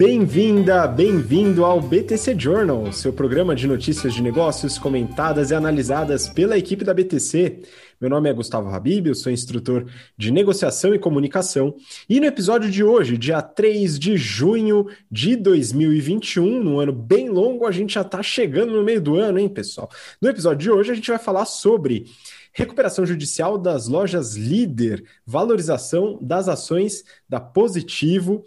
[0.00, 6.56] Bem-vinda, bem-vindo ao BTC Journal, seu programa de notícias de negócios comentadas e analisadas pela
[6.56, 7.60] equipe da BTC.
[8.00, 9.84] Meu nome é Gustavo Habib, eu sou instrutor
[10.16, 11.76] de negociação e comunicação.
[12.08, 17.66] E no episódio de hoje, dia 3 de junho de 2021, num ano bem longo,
[17.66, 19.90] a gente já está chegando no meio do ano, hein, pessoal?
[20.18, 22.06] No episódio de hoje, a gente vai falar sobre
[22.54, 28.42] recuperação judicial das lojas líder, valorização das ações da Positivo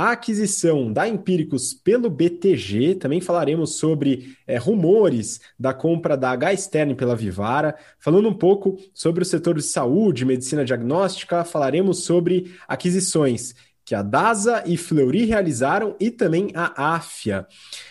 [0.00, 6.56] a aquisição da Empíricos pelo BTG, também falaremos sobre é, rumores da compra da H
[6.56, 12.50] Stern pela Vivara, falando um pouco sobre o setor de saúde, medicina diagnóstica, falaremos sobre
[12.66, 13.54] aquisições
[13.84, 17.46] que a DASA e Fleury realizaram e também a AFIA.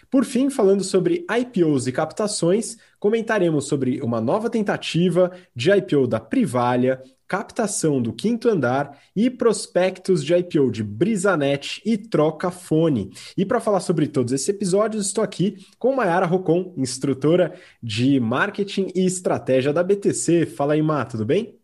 [0.09, 6.19] Por fim, falando sobre IPOs e captações, comentaremos sobre uma nova tentativa de IPO da
[6.19, 13.11] Privalha, captação do quinto andar e prospectos de IPO de Brisanet e Trocafone.
[13.37, 18.87] E para falar sobre todos esses episódios, estou aqui com Mayara Rocon, instrutora de marketing
[18.95, 20.47] e estratégia da BTC.
[20.47, 21.55] Fala aí, Má, tudo bem?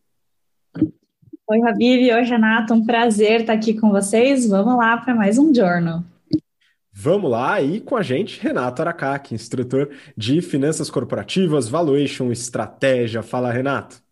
[1.47, 2.13] Oi, Habib.
[2.13, 2.73] Oi, Renato.
[2.75, 4.47] Um prazer estar aqui com vocês.
[4.47, 6.03] Vamos lá para mais um Journal.
[6.94, 13.22] Vamos lá, e com a gente, Renato Aracaki, instrutor de finanças corporativas, valuation, estratégia.
[13.22, 14.04] Fala, Renato.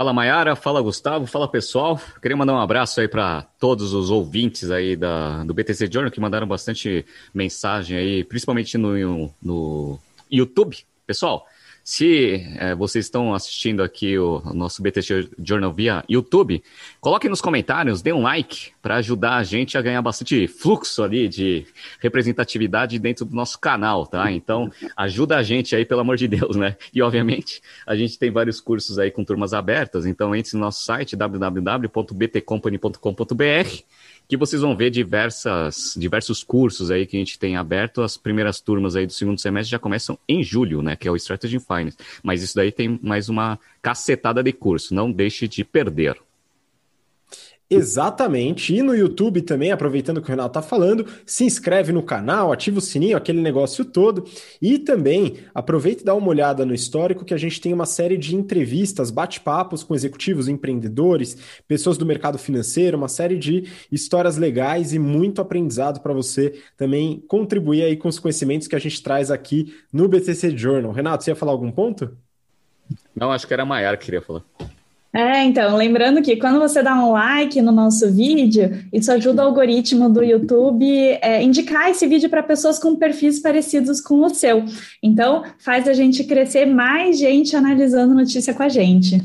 [0.00, 2.00] Fala Mayara, fala Gustavo, fala pessoal.
[2.22, 6.18] Queria mandar um abraço aí para todos os ouvintes aí da, do BTC Journal que
[6.18, 9.98] mandaram bastante mensagem aí, principalmente no, no
[10.30, 10.78] YouTube.
[11.06, 11.46] Pessoal,
[11.90, 16.62] se é, vocês estão assistindo aqui o, o, nosso BTC Journal via YouTube,
[17.00, 21.26] coloquem nos comentários, dê um like para ajudar a gente a ganhar bastante fluxo ali
[21.26, 21.66] de
[21.98, 24.30] representatividade dentro do nosso canal, tá?
[24.30, 26.76] Então, ajuda a gente aí, pelo amor de Deus, né?
[26.94, 30.84] E, obviamente, a gente tem vários cursos aí com turmas abertas, então entre no nosso
[30.84, 33.82] site www.btcompany.com.br
[34.30, 38.00] que vocês vão ver diversas, diversos cursos aí que a gente tem aberto.
[38.00, 40.94] As primeiras turmas aí do segundo semestre já começam em julho, né?
[40.94, 41.96] Que é o Strategy Finance.
[42.22, 44.94] Mas isso daí tem mais uma cacetada de curso.
[44.94, 46.16] Não deixe de perder.
[47.70, 48.74] Exatamente.
[48.74, 52.78] E no YouTube também, aproveitando que o Renato está falando, se inscreve no canal, ativa
[52.78, 54.24] o sininho, aquele negócio todo.
[54.60, 58.16] E também aproveita e dá uma olhada no histórico, que a gente tem uma série
[58.16, 61.36] de entrevistas, bate-papos com executivos, empreendedores,
[61.68, 67.22] pessoas do mercado financeiro, uma série de histórias legais e muito aprendizado para você também
[67.28, 70.90] contribuir aí com os conhecimentos que a gente traz aqui no BTC Journal.
[70.90, 72.16] Renato, você ia falar algum ponto?
[73.14, 74.42] Não, acho que era a Maiara que queria falar.
[75.12, 79.46] É, então, lembrando que quando você dá um like no nosso vídeo, isso ajuda o
[79.46, 80.86] algoritmo do YouTube
[81.20, 84.64] é, indicar esse vídeo para pessoas com perfis parecidos com o seu.
[85.02, 89.20] Então, faz a gente crescer mais gente analisando notícia com a gente.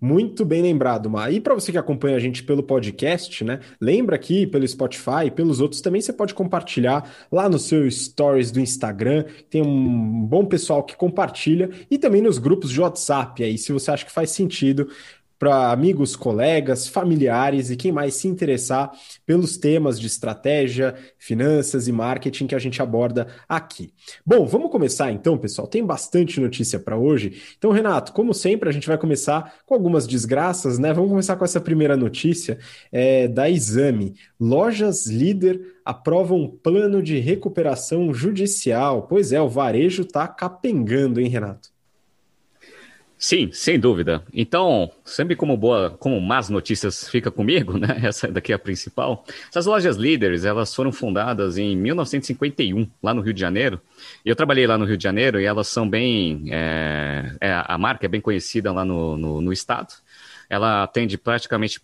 [0.00, 1.30] Muito bem lembrado, Ma.
[1.30, 3.60] E para você que acompanha a gente pelo podcast, né?
[3.78, 8.60] Lembra aqui pelo Spotify, pelos outros também você pode compartilhar lá no seu stories do
[8.60, 9.24] Instagram.
[9.50, 13.90] Tem um bom pessoal que compartilha e também nos grupos de WhatsApp aí, se você
[13.90, 14.88] acha que faz sentido
[15.40, 18.92] para amigos, colegas, familiares e quem mais se interessar
[19.24, 23.90] pelos temas de estratégia, finanças e marketing que a gente aborda aqui.
[24.24, 25.66] Bom, vamos começar então, pessoal.
[25.66, 27.40] Tem bastante notícia para hoje.
[27.56, 30.92] Então, Renato, como sempre, a gente vai começar com algumas desgraças, né?
[30.92, 32.58] Vamos começar com essa primeira notícia
[32.92, 34.16] é, da Exame.
[34.38, 39.06] Lojas líder aprovam um plano de recuperação judicial.
[39.08, 41.79] Pois é, o varejo está capengando, hein, Renato?
[43.22, 44.24] Sim, sem dúvida.
[44.32, 48.00] Então, sempre como boa, como más notícias fica comigo, né?
[48.02, 49.26] Essa daqui é a principal.
[49.50, 53.78] Essas lojas líderes, elas foram fundadas em 1951, lá no Rio de Janeiro.
[54.24, 56.46] E eu trabalhei lá no Rio de Janeiro e elas são bem.
[56.50, 59.92] É, é, a marca é bem conhecida lá no, no, no estado.
[60.48, 61.78] Ela atende praticamente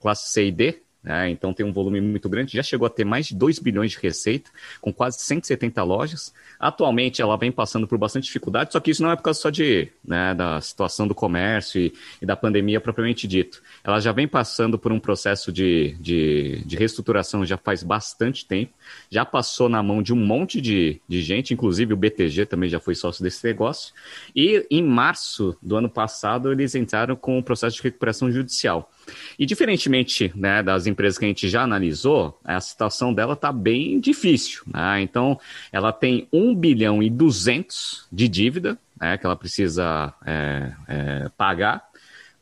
[0.00, 1.30] classe C e D, né?
[1.30, 3.98] então tem um volume muito grande, já chegou a ter mais de 2 bilhões de
[3.98, 4.50] receita,
[4.80, 6.32] com quase 170 lojas.
[6.58, 9.48] Atualmente ela vem passando por bastante dificuldade, só que isso não é por causa só
[9.48, 13.62] de, né, da situação do comércio e, e, da pandemia propriamente dito.
[13.82, 18.74] Ela já vem passando por um processo de, de, de, reestruturação já faz bastante tempo,
[19.10, 22.78] já passou na mão de um monte de, de gente, inclusive o BTG também já
[22.78, 23.94] foi sócio desse negócio.
[24.36, 28.90] E em março do ano passado eles entraram com o um processo de recuperação judicial.
[29.38, 33.98] E diferentemente né, das empresas que a gente já analisou, a situação dela está bem
[33.98, 34.62] difícil.
[34.66, 35.02] Né?
[35.02, 35.38] Então,
[35.72, 41.88] ela tem 1 bilhão e 200 de dívida né, que ela precisa é, é, pagar,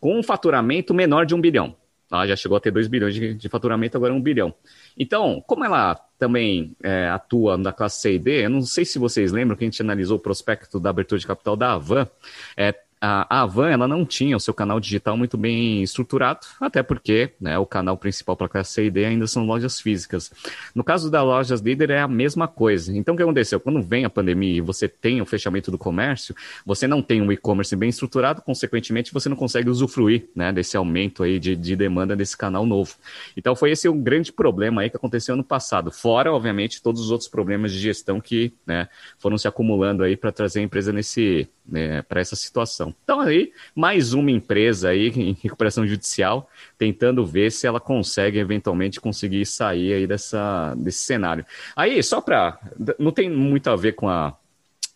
[0.01, 1.77] com um faturamento menor de 1 bilhão.
[2.11, 4.55] Ela já chegou a ter 2 bilhões de, de faturamento, agora 1 bilhão.
[4.99, 8.99] Então, como ela também é, atua na classe C e D, eu não sei se
[8.99, 12.09] vocês lembram que a gente analisou o prospecto da abertura de capital da Avan,
[12.57, 17.31] é, a, Avan ela não tinha o seu canal digital muito bem estruturado, até porque
[17.41, 20.31] né, o canal principal para a C ainda são lojas físicas.
[20.75, 22.97] No caso das lojas líder é a mesma coisa.
[22.97, 23.61] Então o que aconteceu?
[23.61, 26.35] Quando vem a pandemia e você tem o fechamento do comércio,
[26.65, 31.23] você não tem um e-commerce bem estruturado, consequentemente você não consegue usufruir né, desse aumento
[31.23, 32.95] aí de, de demanda desse canal novo.
[33.37, 35.91] Então foi esse o grande problema aí que aconteceu ano passado.
[35.91, 40.33] Fora, obviamente, todos os outros problemas de gestão que né, foram se acumulando aí para
[40.33, 42.95] trazer a empresa nesse né, para essa situação.
[43.05, 46.49] Então aí mais uma empresa aí em recuperação judicial
[46.79, 51.45] tentando ver se ela consegue eventualmente conseguir sair aí dessa desse cenário.
[51.77, 52.59] Aí só para
[52.99, 54.38] não tem muito a ver com a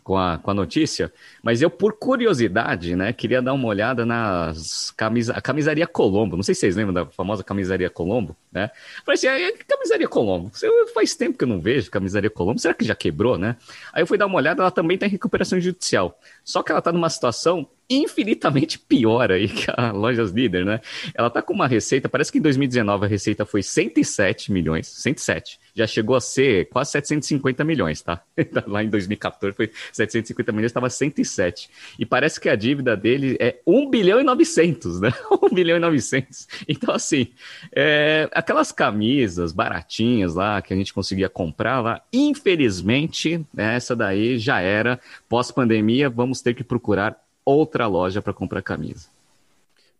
[0.02, 1.12] com a, com a notícia,
[1.42, 6.36] mas eu, por curiosidade, né, queria dar uma olhada nas camisa, a camisaria Colombo.
[6.36, 8.70] Não sei se vocês lembram da famosa camisaria Colombo, né?
[9.04, 10.50] Falei assim, a camisaria Colombo,
[10.92, 13.56] faz tempo que eu não vejo camisaria Colombo, será que já quebrou, né?
[13.92, 16.18] Aí eu fui dar uma olhada, ela também está em recuperação judicial.
[16.44, 20.80] Só que ela está numa situação infinitamente pior aí que a Lojas Líder, né?
[21.14, 25.58] Ela tá com uma receita, parece que em 2019 a receita foi 107 milhões, 107.
[25.74, 28.22] Já chegou a ser quase 750 milhões, tá?
[28.66, 31.70] Lá em 2014 foi 750 milhões, estava 107.
[31.98, 35.12] E parece que a dívida dele é 1 bilhão e 900, né?
[35.42, 36.48] 1 bilhão e 900.
[36.68, 37.28] Então, assim,
[37.74, 44.60] é, aquelas camisas baratinhas lá que a gente conseguia comprar lá, infelizmente, essa daí já
[44.60, 45.00] era.
[45.28, 49.08] Pós-pandemia, vamos ter que procurar outra loja para comprar camisa.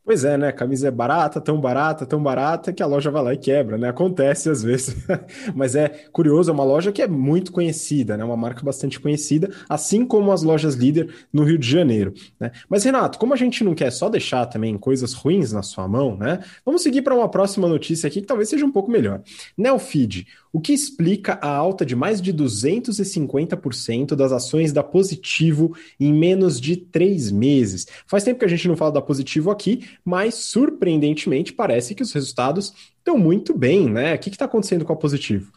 [0.04, 0.48] Pois é, né?
[0.48, 3.78] A camisa é barata, tão barata, tão barata que a loja vai lá e quebra,
[3.78, 3.88] né?
[3.88, 4.96] Acontece às vezes.
[5.54, 8.24] Mas é curioso, é uma loja que é muito conhecida, né?
[8.24, 12.50] Uma marca bastante conhecida, assim como as lojas líder no Rio de Janeiro, né?
[12.68, 16.16] Mas Renato, como a gente não quer só deixar também coisas ruins na sua mão,
[16.16, 16.40] né?
[16.66, 19.22] Vamos seguir para uma próxima notícia aqui que talvez seja um pouco melhor.
[19.56, 26.12] Neofeed, o que explica a alta de mais de 250% das ações da Positivo em
[26.12, 27.86] menos de três meses.
[28.06, 32.12] Faz tempo que a gente não fala da Positivo aqui, mas surpreendentemente parece que os
[32.12, 34.14] resultados estão muito bem, né?
[34.14, 35.52] O que está acontecendo com a Positivo?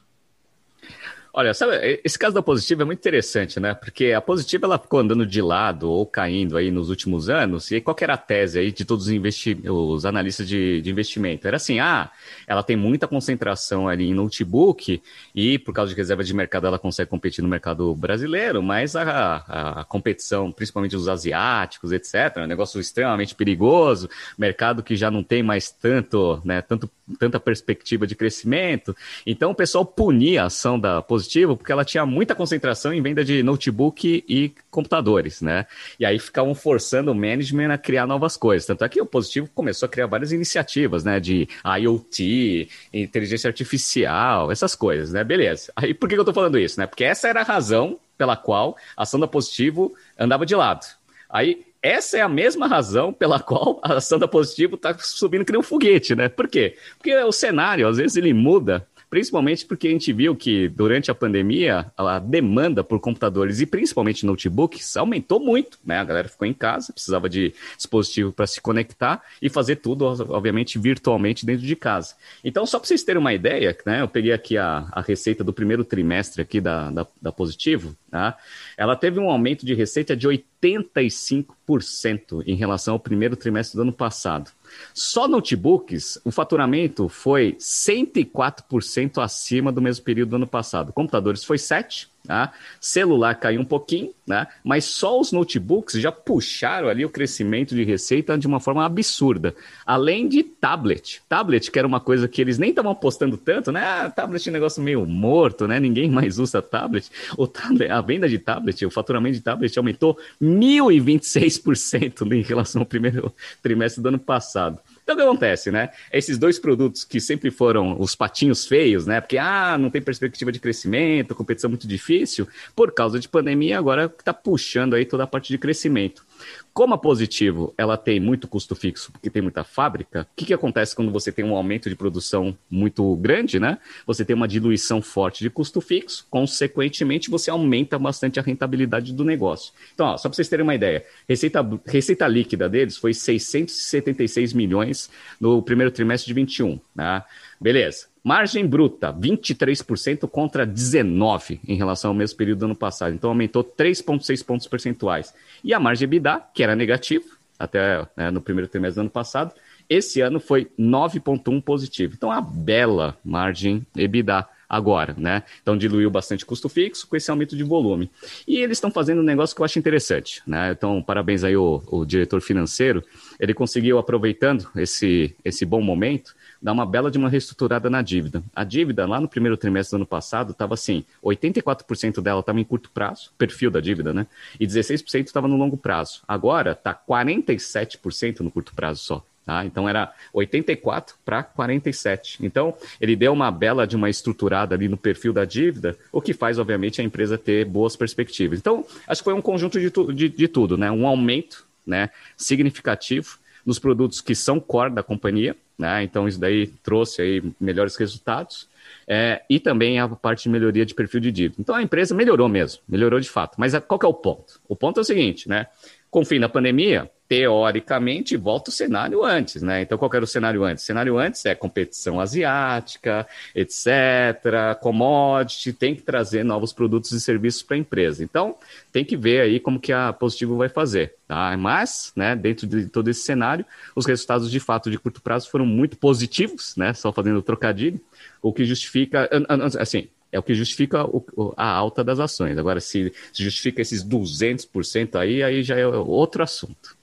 [1.37, 3.73] Olha, sabe, esse caso da Positiva é muito interessante, né?
[3.73, 7.69] Porque a Positiva ela ficou andando de lado ou caindo aí nos últimos anos.
[7.71, 11.45] E qual era a tese aí de todos os, investi os analistas de, de, investimento?
[11.45, 12.09] Era assim, ah,
[12.47, 15.01] ela tem muita concentração ali em notebook
[15.35, 19.03] e por causa de reserva de mercado ela consegue competir no mercado brasileiro, mas a,
[19.45, 25.11] a, a competição, principalmente os asiáticos, etc., é um negócio extremamente perigoso, mercado que já
[25.11, 26.89] não tem mais tanto, né, tanto,
[27.19, 28.95] tanta perspectiva de crescimento.
[29.27, 33.01] Então o pessoal punia a ação da Positiva positivo porque ela tinha muita concentração em
[33.01, 35.65] venda de notebook e computadores, né?
[35.99, 38.65] E aí ficavam forçando o management a criar novas coisas.
[38.65, 41.19] Tanto é que o positivo começou a criar várias iniciativas, né?
[41.19, 41.47] De
[41.79, 45.23] IoT, inteligência artificial, essas coisas, né?
[45.23, 45.73] Beleza.
[45.75, 46.85] Aí por que eu tô falando isso, né?
[46.87, 50.85] Porque essa era a razão pela qual a ação da positivo andava de lado.
[51.29, 55.51] Aí essa é a mesma razão pela qual a ação da Positivo está subindo que
[55.51, 56.27] nem um foguete, né?
[56.27, 56.77] Por quê?
[56.97, 61.15] Porque o cenário, às vezes, ele muda Principalmente porque a gente viu que durante a
[61.15, 65.99] pandemia a demanda por computadores e principalmente notebooks aumentou muito, né?
[65.99, 70.77] A galera ficou em casa, precisava de dispositivo para se conectar e fazer tudo, obviamente,
[70.77, 72.15] virtualmente dentro de casa.
[72.43, 74.01] Então, só para vocês terem uma ideia, né?
[74.01, 78.37] Eu peguei aqui a, a receita do primeiro trimestre aqui da, da, da Positivo, tá?
[78.75, 83.93] Ela teve um aumento de receita de 85% em relação ao primeiro trimestre do ano
[83.93, 84.51] passado.
[84.93, 90.93] Só notebooks, o faturamento foi 104% acima do mesmo período do ano passado.
[90.93, 92.51] Computadores foi 7%, Tá?
[92.79, 94.47] Celular caiu um pouquinho, né?
[94.63, 99.55] mas só os notebooks já puxaram ali o crescimento de receita de uma forma absurda.
[99.85, 101.21] Além de tablet.
[101.29, 103.81] Tablet, que era uma coisa que eles nem estavam apostando tanto, né?
[103.83, 105.79] Ah, tablet é um negócio meio morto, né?
[105.79, 107.09] Ninguém mais usa tablet.
[107.37, 107.91] O tablet.
[107.91, 114.01] A venda de tablet, o faturamento de tablet aumentou 1.026% em relação ao primeiro trimestre
[114.01, 114.79] do ano passado.
[115.05, 115.91] Então, o que acontece, né?
[116.11, 119.21] Esses dois produtos que sempre foram os patinhos feios, né?
[119.21, 124.05] Porque, ah, não tem perspectiva de crescimento, competição muito difícil, por causa de pandemia, agora
[124.05, 126.25] está puxando aí toda a parte de crescimento.
[126.73, 130.53] Como a Positivo ela tem muito custo fixo, porque tem muita fábrica, o que, que
[130.53, 133.77] acontece quando você tem um aumento de produção muito grande, né?
[134.05, 139.23] Você tem uma diluição forte de custo fixo, consequentemente você aumenta bastante a rentabilidade do
[139.23, 139.73] negócio.
[139.93, 145.09] Então, ó, só para vocês terem uma ideia, receita, receita líquida deles foi 676 milhões
[145.39, 147.23] no primeiro trimestre de 21, né?
[147.59, 148.14] Beleza.
[148.25, 153.13] Margem bruta, 23% contra 19% em relação ao mesmo período do ano passado.
[153.13, 155.31] Então aumentou 3,6 pontos percentuais.
[155.63, 159.53] E a margem EBITDA, que era negativo até né, no primeiro trimestre do ano passado,
[159.87, 162.15] esse ano foi 9,1 positivo.
[162.17, 165.43] Então, a bela margem EBITDA agora, né?
[165.61, 168.09] Então diluiu bastante custo fixo com esse aumento de volume.
[168.47, 170.71] E eles estão fazendo um negócio que eu acho interessante, né?
[170.71, 173.03] Então, parabéns aí o, diretor financeiro,
[173.39, 178.43] ele conseguiu, aproveitando esse, esse bom momento, dar uma bela de uma reestruturada na dívida.
[178.55, 182.63] A dívida, lá no primeiro trimestre do ano passado, estava assim, 84% dela estava em
[182.63, 184.27] curto prazo, perfil da dívida, né?
[184.59, 186.21] E 16% estava no longo prazo.
[186.27, 189.25] Agora está 47% no curto prazo só.
[189.45, 189.63] Tá?
[189.63, 192.39] Então era 84 para 47.
[192.41, 196.33] Então ele deu uma bela de uma estruturada ali no perfil da dívida, o que
[196.33, 198.57] faz, obviamente, a empresa ter boas perspectivas.
[198.57, 200.89] Então, acho que foi um conjunto de, tu, de, de tudo, né?
[200.89, 206.01] Um aumento né, significativo nos produtos que são core da companhia, né?
[206.03, 208.67] Então isso daí trouxe aí melhores resultados.
[209.07, 211.55] É, e também a parte de melhoria de perfil de dívida.
[211.59, 213.55] Então a empresa melhorou mesmo, melhorou de fato.
[213.59, 214.59] Mas qual que é o ponto?
[214.67, 215.67] O ponto é o seguinte, né?
[216.15, 219.81] Com o fim da pandemia, teoricamente, volta o cenário antes, né?
[219.81, 220.81] Então, qual era o cenário antes?
[220.81, 227.63] O cenário antes é competição asiática, etc., commodity, tem que trazer novos produtos e serviços
[227.63, 228.23] para a empresa.
[228.23, 228.55] Então,
[228.93, 231.57] tem que ver aí como que a Positivo vai fazer, tá?
[231.57, 235.65] Mas, né, dentro de todo esse cenário, os resultados de fato de curto prazo foram
[235.65, 236.93] muito positivos, né?
[236.93, 237.99] Só fazendo trocadilho,
[238.41, 239.29] o que justifica,
[239.77, 242.57] assim, é o que justifica o, a alta das ações.
[242.57, 246.97] Agora, se, se justifica esses 200% aí, aí já é outro assunto.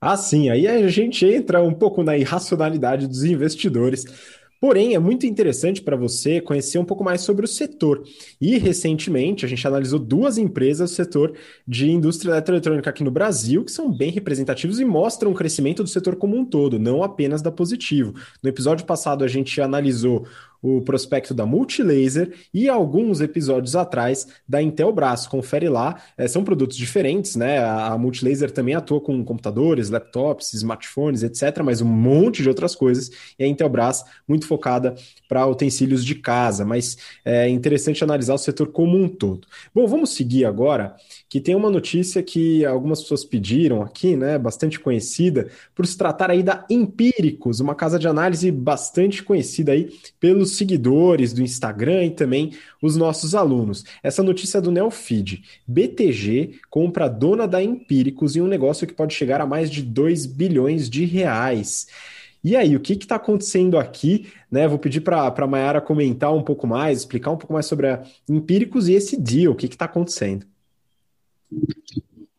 [0.00, 4.04] Ah, sim, aí a gente entra um pouco na irracionalidade dos investidores.
[4.60, 8.02] Porém, é muito interessante para você conhecer um pouco mais sobre o setor.
[8.38, 11.32] E recentemente a gente analisou duas empresas do setor
[11.66, 15.88] de indústria eletroeletrônica aqui no Brasil, que são bem representativos e mostram o crescimento do
[15.88, 18.14] setor como um todo, não apenas da positivo.
[18.42, 20.26] No episódio passado a gente analisou
[20.62, 25.26] o prospecto da Multilaser e alguns episódios atrás da Intelbras.
[25.26, 27.58] Confere lá, é, são produtos diferentes, né?
[27.58, 32.74] A, a Multilaser também atua com computadores, laptops, smartphones, etc., mas um monte de outras
[32.74, 33.10] coisas.
[33.38, 34.94] E a Intelbras muito focada
[35.30, 39.48] para utensílios de casa, mas é interessante analisar o setor como um todo.
[39.74, 40.94] Bom, vamos seguir agora,
[41.26, 44.36] que tem uma notícia que algumas pessoas pediram aqui, né?
[44.38, 49.90] Bastante conhecida, por se tratar aí da Empíricos, uma casa de análise bastante conhecida aí
[50.18, 53.84] pelos os seguidores do Instagram e também os nossos alunos.
[54.02, 55.42] Essa notícia é do Neofeed.
[55.66, 60.26] BTG compra dona da Empíricos em um negócio que pode chegar a mais de 2
[60.26, 61.86] bilhões de reais.
[62.42, 64.32] E aí, o que está acontecendo aqui?
[64.50, 67.88] Né, vou pedir para a Mayara comentar um pouco mais, explicar um pouco mais sobre
[67.88, 70.46] a Empíricos e esse deal, o que está acontecendo.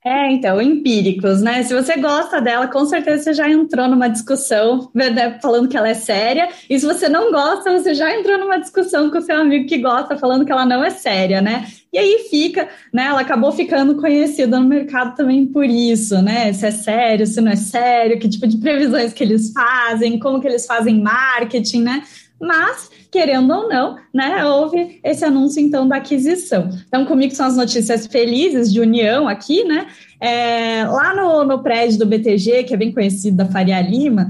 [0.03, 1.62] É, então, empíricos, né?
[1.62, 5.89] Se você gosta dela, com certeza você já entrou numa discussão né, falando que ela
[5.89, 6.50] é séria.
[6.67, 10.17] E se você não gosta, você já entrou numa discussão com seu amigo que gosta,
[10.17, 11.67] falando que ela não é séria, né?
[11.93, 13.05] E aí fica, né?
[13.05, 16.51] Ela acabou ficando conhecida no mercado também por isso, né?
[16.51, 20.41] Se é sério, se não é sério, que tipo de previsões que eles fazem, como
[20.41, 22.01] que eles fazem marketing, né?
[22.41, 26.69] Mas querendo ou não, né, houve esse anúncio então da aquisição.
[26.88, 29.88] Então, comigo são as notícias felizes de união aqui, né?
[30.19, 34.29] É, lá no, no prédio do BTG, que é bem conhecido da Faria Lima,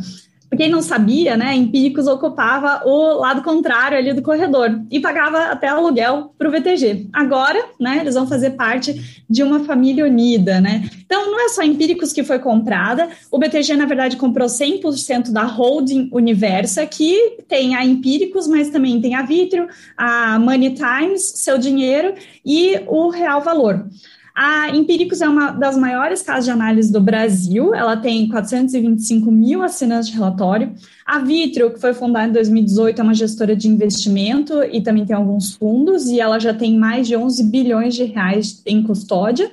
[0.58, 5.70] quem não sabia, né, Empíricos ocupava o lado contrário ali do corredor e pagava até
[5.70, 7.08] aluguel para o VTG.
[7.14, 10.90] Agora, né, eles vão fazer parte de uma família unida, né?
[11.06, 15.44] Então, não é só Empíricos que foi comprada, o BTG, na verdade, comprou 100% da
[15.44, 19.68] holding Universa, que tem a Empíricos, mas também tem a Vitrio,
[19.98, 22.14] a Money Times, Seu Dinheiro
[22.46, 23.86] e o Real Valor.
[24.34, 29.62] A Empíricos é uma das maiores casas de análise do Brasil, ela tem 425 mil
[29.62, 30.74] assinantes de relatório.
[31.06, 35.16] A Vitrio, que foi fundada em 2018, é uma gestora de investimento e também tem
[35.16, 39.52] alguns fundos, e ela já tem mais de 11 bilhões de reais em custódia.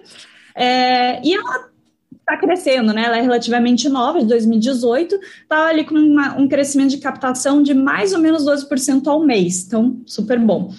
[0.54, 1.68] É, e ela
[2.28, 3.04] está crescendo, né?
[3.04, 7.72] Ela é relativamente nova, de 2018, está ali com uma, um crescimento de captação de
[7.74, 10.70] mais ou menos 12% ao mês, então super bom.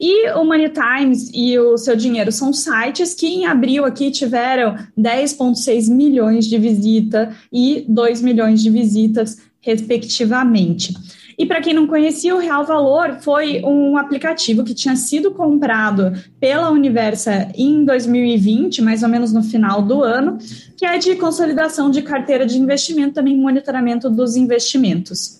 [0.00, 4.76] E o Money Times e o Seu Dinheiro são sites que em abril aqui tiveram
[4.96, 10.94] 10,6 milhões de visita e 2 milhões de visitas, respectivamente.
[11.36, 16.12] E para quem não conhecia, o Real Valor foi um aplicativo que tinha sido comprado
[16.40, 20.38] pela Universa em 2020, mais ou menos no final do ano,
[20.76, 25.37] que é de consolidação de carteira de investimento, também monitoramento dos investimentos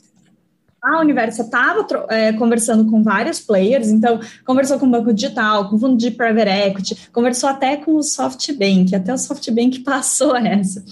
[0.83, 5.77] a Universa estava é, conversando com vários players, então conversou com o Banco Digital, com
[5.77, 10.85] o Fundo de Private Equity, conversou até com o SoftBank, até o SoftBank passou essa.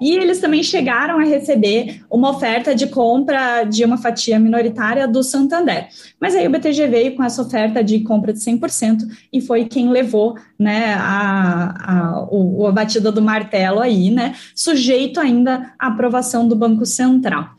[0.00, 5.22] E eles também chegaram a receber uma oferta de compra de uma fatia minoritária do
[5.22, 5.88] Santander.
[6.20, 9.90] Mas aí o BTG veio com essa oferta de compra de 100% e foi quem
[9.90, 16.48] levou né, a, a, o, a batida do martelo aí, né, sujeito ainda à aprovação
[16.48, 17.50] do Banco Central.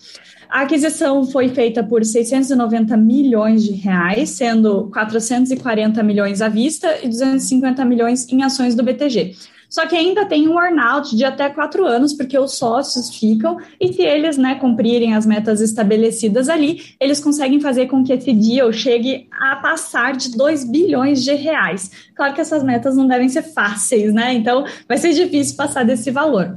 [0.56, 7.10] A aquisição foi feita por 690 milhões de reais, sendo 440 milhões à vista e
[7.10, 9.36] 250 milhões em ações do BTG.
[9.70, 13.92] Só que ainda tem um earnout de até quatro anos, porque os sócios ficam, e
[13.92, 18.72] se eles né, cumprirem as metas estabelecidas ali, eles conseguem fazer com que esse deal
[18.72, 21.92] chegue a passar de 2 bilhões de reais.
[22.16, 24.34] Claro que essas metas não devem ser fáceis, né?
[24.34, 26.56] Então vai ser difícil passar desse valor.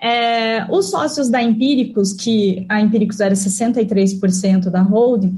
[0.00, 5.36] É, os sócios da Empíricos, que a Empíricos era 63% da holding,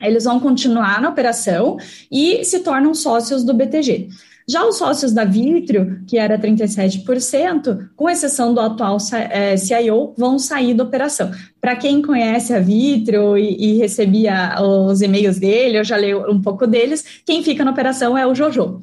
[0.00, 1.76] eles vão continuar na operação
[2.10, 4.08] e se tornam sócios do BTG.
[4.50, 10.38] Já os sócios da Vitrio, que era 37%, com exceção do atual é, CIO, vão
[10.38, 11.30] sair da operação.
[11.60, 16.40] Para quem conhece a Vitrio e, e recebia os e-mails dele, eu já leio um
[16.40, 18.80] pouco deles, quem fica na operação é o Jojo.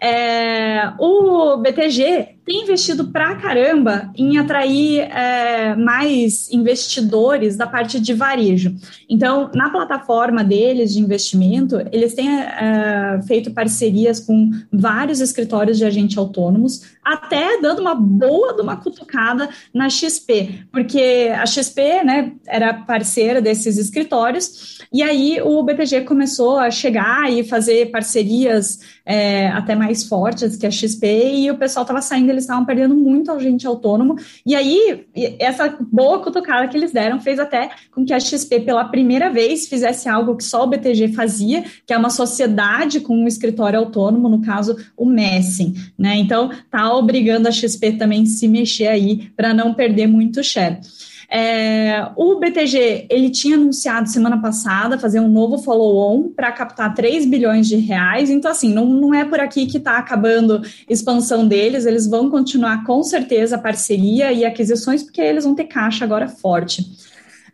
[0.00, 8.14] É, o BTG tem investido pra caramba em atrair é, mais investidores da parte de
[8.14, 8.74] varejo.
[9.06, 15.84] Então, na plataforma deles de investimento, eles têm é, feito parcerias com vários escritórios de
[15.84, 22.32] agentes autônomos, até dando uma boa de uma cutucada na XP, porque a XP né,
[22.46, 29.48] era parceira desses escritórios, e aí o BTG começou a chegar e fazer parcerias é,
[29.48, 33.30] até mais fortes que a XP, e o pessoal estava saindo eles estavam perdendo muito
[33.30, 34.16] agente autônomo.
[34.46, 35.06] E aí,
[35.38, 39.68] essa boa cutucada que eles deram fez até com que a XP, pela primeira vez,
[39.68, 44.28] fizesse algo que só o BTG fazia, que é uma sociedade com um escritório autônomo,
[44.28, 45.74] no caso, o Messing.
[45.98, 46.16] Né?
[46.16, 50.78] Então, tá obrigando a XP também se mexer aí para não perder muito share.
[51.30, 57.26] É, o BTG ele tinha anunciado semana passada fazer um novo follow-on para captar 3
[57.26, 58.30] bilhões de reais.
[58.30, 62.82] Então, assim, não, não é por aqui que está acabando expansão deles, eles vão continuar
[62.84, 66.86] com certeza a parceria e aquisições, porque eles vão ter caixa agora forte.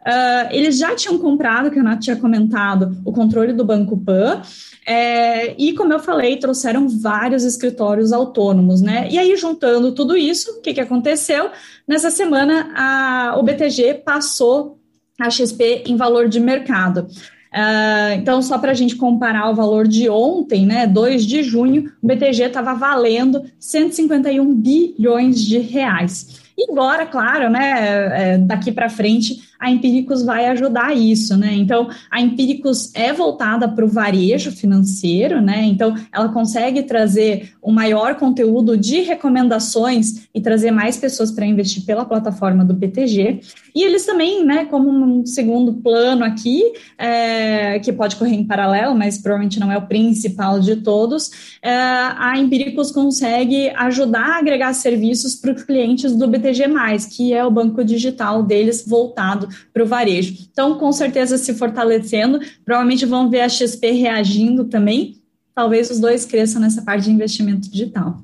[0.07, 4.43] Uh, eles já tinham comprado, que o Renato tinha comentado, o controle do Banco Pan,
[4.87, 9.09] é, e como eu falei, trouxeram vários escritórios autônomos, né?
[9.11, 11.51] E aí, juntando tudo isso, o que, que aconteceu?
[11.89, 14.79] Nessa semana, a, o BTG passou
[15.19, 17.07] a XP em valor de mercado.
[17.55, 21.91] Uh, então, só para a gente comparar o valor de ontem, né, 2 de junho,
[22.03, 26.43] o BTG estava valendo 151 bilhões de reais.
[26.59, 31.55] E agora, claro, né, é, daqui para frente, a Empíricos vai ajudar isso, né?
[31.55, 35.65] Então, a Empíricos é voltada para o varejo financeiro, né?
[35.65, 41.85] Então, ela consegue trazer um maior conteúdo de recomendações e trazer mais pessoas para investir
[41.85, 43.41] pela plataforma do BTG.
[43.75, 46.63] E eles também, né, como um segundo plano aqui,
[46.99, 51.71] é, que pode correr em paralelo, mas provavelmente não é o principal de todos, é,
[51.73, 56.65] a Empíricos consegue ajudar a agregar serviços para os clientes do BTG,
[57.11, 60.35] que é o banco digital deles voltado para o varejo.
[60.51, 65.21] Então, com certeza, se fortalecendo, provavelmente vão ver a XP reagindo também.
[65.55, 68.21] Talvez os dois cresçam nessa parte de investimento digital.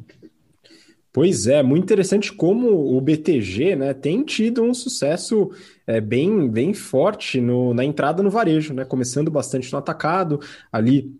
[1.13, 5.51] Pois é, muito interessante como o BTG né, tem tido um sucesso
[5.85, 10.39] é, bem, bem forte no, na entrada no varejo, né, começando bastante no atacado,
[10.71, 11.13] ali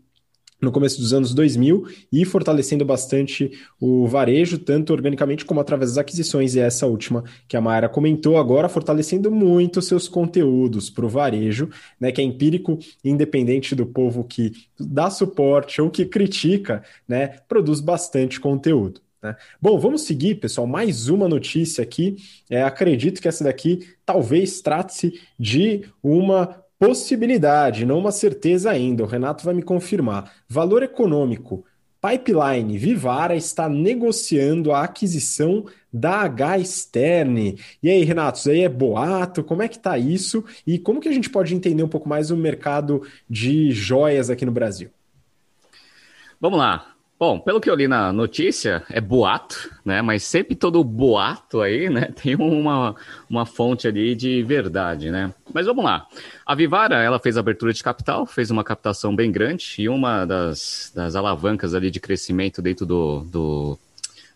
[0.61, 5.99] no começo dos anos 2000 e fortalecendo bastante o varejo, tanto organicamente como através das
[5.99, 11.09] aquisições, e essa última que a Mayra comentou agora, fortalecendo muito seus conteúdos para o
[11.09, 11.69] varejo,
[11.99, 17.81] né, que é empírico, independente do povo que dá suporte ou que critica, né, produz
[17.81, 19.01] bastante conteúdo.
[19.23, 19.37] Né?
[19.61, 20.67] Bom, vamos seguir, pessoal.
[20.67, 22.17] Mais uma notícia aqui.
[22.49, 29.03] É, acredito que essa daqui talvez trate-se de uma Possibilidade, não uma certeza ainda.
[29.03, 30.33] O Renato vai me confirmar.
[30.49, 31.63] Valor econômico.
[32.01, 37.59] Pipeline Vivara está negociando a aquisição da H Stern.
[37.83, 39.45] E aí, Renato, isso aí é boato?
[39.45, 40.43] Como é que tá isso?
[40.67, 44.47] E como que a gente pode entender um pouco mais o mercado de joias aqui
[44.47, 44.89] no Brasil?
[46.41, 46.90] Vamos lá.
[47.21, 50.01] Bom, pelo que eu li na notícia, é boato, né?
[50.01, 52.07] Mas sempre todo boato aí, né?
[52.17, 52.97] Tem uma,
[53.29, 55.31] uma fonte ali de verdade, né?
[55.53, 56.07] Mas vamos lá.
[56.47, 60.91] A Vivara, ela fez abertura de capital, fez uma captação bem grande e uma das,
[60.95, 63.79] das alavancas ali de crescimento dentro do, do,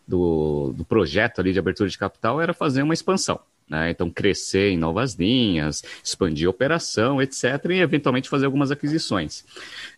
[0.06, 3.40] do, do projeto ali de abertura de capital era fazer uma expansão.
[3.68, 3.90] Né?
[3.90, 9.44] Então, crescer em novas linhas, expandir a operação, etc., e eventualmente fazer algumas aquisições.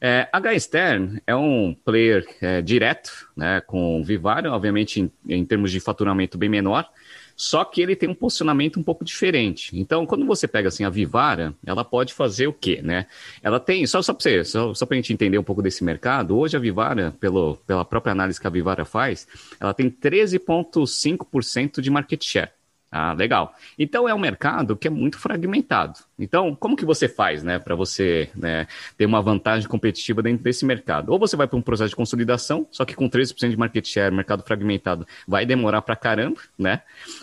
[0.00, 5.72] É, a Stern é um player é, direto, né, com Vivario, obviamente em, em termos
[5.72, 6.88] de faturamento bem menor,
[7.36, 9.78] só que ele tem um posicionamento um pouco diferente.
[9.78, 13.06] Então, quando você pega assim a Vivara, ela pode fazer o quê, né?
[13.42, 15.84] Ela tem, só, só para você, só, só para a gente entender um pouco desse
[15.84, 19.28] mercado, hoje a Vivara, pelo, pela própria análise que a Vivara faz,
[19.60, 22.50] ela tem 13,5% de market share.
[22.96, 23.54] Ah, legal.
[23.78, 26.00] Então é um mercado que é muito fragmentado.
[26.18, 30.64] Então, como que você faz, né, para você né, ter uma vantagem competitiva dentro desse
[30.64, 31.12] mercado?
[31.12, 34.14] Ou você vai para um processo de consolidação, só que com 13% de market share,
[34.14, 36.80] mercado fragmentado, vai demorar para caramba, né?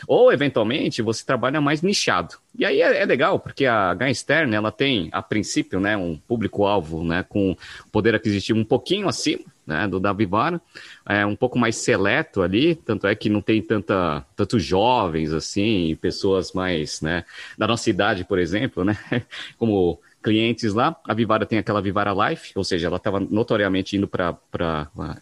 [0.08, 2.36] Ou, eventualmente, você trabalha mais nichado.
[2.56, 7.03] E aí é, é legal, porque a Gainstern, ela tem, a princípio, né, um público-alvo
[7.03, 7.58] né, com
[7.91, 10.62] poder aquisitivo um pouquinho acima né, do da Vivara,
[11.06, 15.97] é um pouco mais seleto ali, tanto é que não tem tanta, tantos jovens assim,
[16.01, 17.23] pessoas mais, né,
[17.58, 18.97] da nossa idade, por exemplo, né,
[19.57, 20.95] como clientes lá.
[21.07, 24.37] A Vivara tem aquela Vivara Life, ou seja, ela estava notoriamente indo para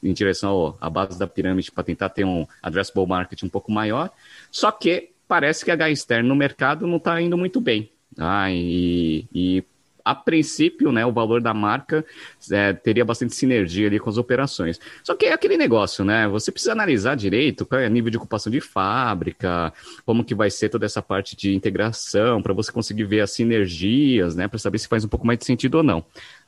[0.01, 4.11] em direção à base da pirâmide para tentar ter um addressable market um pouco maior.
[4.51, 7.89] Só que parece que a H externa no mercado não está indo muito bem.
[8.17, 9.63] Ah, e, e
[10.03, 12.05] a princípio, né, o valor da marca
[12.51, 14.79] é, teria bastante sinergia ali com as operações.
[15.03, 16.27] Só que é aquele negócio, né?
[16.27, 19.73] Você precisa analisar direito qual é o nível de ocupação de fábrica,
[20.05, 24.35] como que vai ser toda essa parte de integração, para você conseguir ver as sinergias,
[24.35, 24.47] né?
[24.47, 26.03] Para saber se faz um pouco mais de sentido ou não.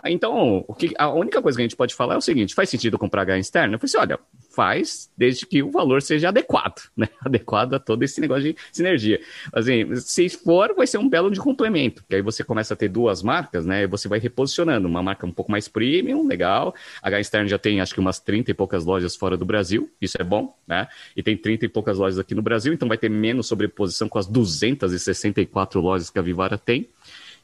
[0.05, 2.69] Então, o que, a única coisa que a gente pode falar é o seguinte: faz
[2.69, 3.75] sentido comprar H externo?
[3.75, 4.19] Eu falei assim: olha,
[4.53, 7.07] faz desde que o valor seja adequado, né?
[7.21, 9.19] Adequado a todo esse negócio de sinergia.
[9.53, 12.89] Assim, se for, vai ser um belo de complemento, que aí você começa a ter
[12.89, 13.83] duas marcas, né?
[13.83, 14.87] E você vai reposicionando.
[14.87, 16.75] Uma marca um pouco mais premium, legal.
[17.01, 19.89] A H externo já tem acho que umas 30 e poucas lojas fora do Brasil,
[20.01, 20.87] isso é bom, né?
[21.15, 24.19] E tem 30 e poucas lojas aqui no Brasil, então vai ter menos sobreposição com
[24.19, 26.87] as 264 lojas que a Vivara tem.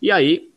[0.02, 0.50] E aí,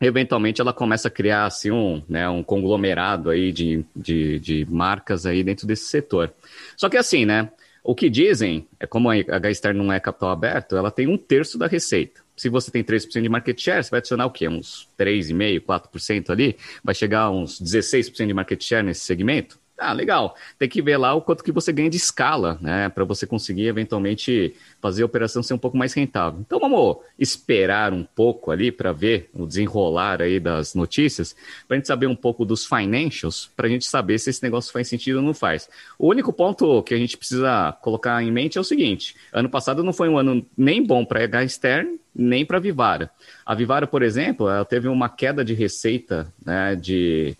[0.00, 5.26] eventualmente ela começa a criar assim um, né, um conglomerado aí de, de, de marcas
[5.26, 6.32] aí dentro desse setor.
[6.76, 7.50] Só que assim, né,
[7.82, 11.56] o que dizem é como a H não é capital aberto, ela tem um terço
[11.56, 12.20] da receita.
[12.36, 14.46] Se você tem 3% de market share, você vai adicionar o quê?
[14.46, 16.56] Uns 3,5%, 4% ali?
[16.84, 19.58] Vai chegar a uns 16% de market share nesse segmento?
[19.78, 20.34] Ah, legal.
[20.58, 22.88] Tem que ver lá o quanto que você ganha de escala, né?
[22.88, 26.40] Para você conseguir eventualmente fazer a operação ser um pouco mais rentável.
[26.40, 31.36] Então vamos esperar um pouco ali para ver o desenrolar aí das notícias,
[31.68, 34.72] para a gente saber um pouco dos financials, para a gente saber se esse negócio
[34.72, 35.68] faz sentido ou não faz.
[35.98, 39.84] O único ponto que a gente precisa colocar em mente é o seguinte: ano passado
[39.84, 43.10] não foi um ano nem bom para a Stern, nem para a Vivara.
[43.44, 47.36] A Vivara, por exemplo, ela teve uma queda de receita né, de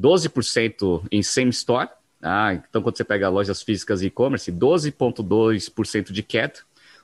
[0.00, 1.88] 12% em same store.
[2.22, 6.54] Ah, então, quando você pega lojas físicas e e-commerce, 12,2% de queda,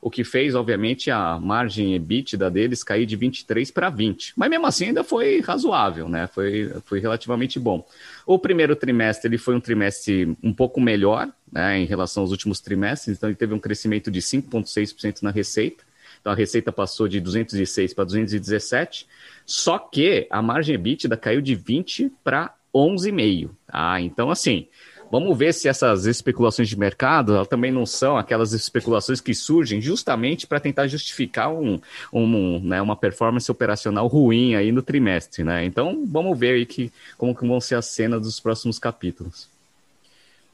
[0.01, 4.33] o que fez, obviamente, a margem EBITDA deles cair de 23 para 20.
[4.37, 6.27] Mas mesmo assim ainda foi razoável, né?
[6.27, 7.87] Foi, foi relativamente bom.
[8.27, 12.61] O primeiro trimestre ele foi um trimestre um pouco melhor né, em relação aos últimos
[12.61, 15.85] trimestres, então ele teve um crescimento de 5,6% na receita.
[16.21, 19.07] Então a receita passou de 206 para 217,
[19.47, 23.51] só que a margem EBITDA caiu de 20 para 11,5.
[23.69, 24.67] Ah, então assim,
[25.11, 30.47] vamos ver se essas especulações de mercado também não são aquelas especulações que surgem justamente
[30.47, 31.79] para tentar justificar um,
[32.13, 35.65] um, né, uma performance operacional ruim aí no trimestre, né?
[35.65, 39.52] Então vamos ver aí que, como que vão ser as cenas dos próximos capítulos.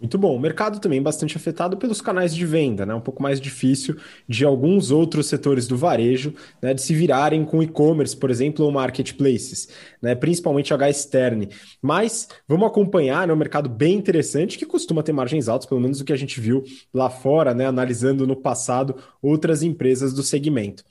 [0.00, 0.36] Muito bom.
[0.36, 2.94] O mercado também bastante afetado pelos canais de venda, né?
[2.94, 3.96] Um pouco mais difícil
[4.28, 6.32] de alguns outros setores do varejo,
[6.62, 6.72] né?
[6.72, 9.68] De se virarem com e-commerce, por exemplo, ou marketplaces,
[10.00, 10.14] né?
[10.14, 11.48] Principalmente H externe.
[11.82, 13.32] Mas vamos acompanhar, né?
[13.32, 16.40] Um mercado bem interessante que costuma ter margens altas, pelo menos o que a gente
[16.40, 16.62] viu
[16.94, 17.66] lá fora, né?
[17.66, 20.84] Analisando no passado outras empresas do segmento.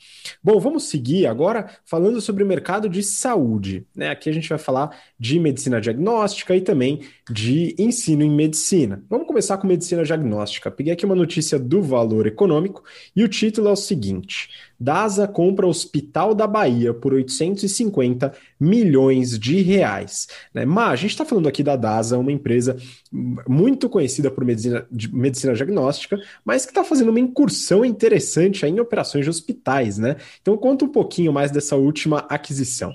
[0.43, 4.09] Bom, vamos seguir agora falando sobre o mercado de saúde, né?
[4.09, 8.96] Aqui a gente vai falar de medicina diagnóstica e também de ensino em medicina.
[9.09, 10.71] Vamos começar com medicina diagnóstica.
[10.71, 12.83] Peguei aqui uma notícia do Valor Econômico
[13.15, 19.61] e o título é o seguinte: DASA compra Hospital da Bahia por 850 milhões de
[19.61, 20.27] reais.
[20.53, 20.65] Né?
[20.65, 22.77] Mas a gente está falando aqui da DASA, uma empresa
[23.47, 29.23] muito conhecida por medicina, medicina diagnóstica, mas que está fazendo uma incursão interessante em operações
[29.23, 30.17] de hospitais, né?
[30.41, 32.93] Então conta um pouquinho mais dessa última aquisição.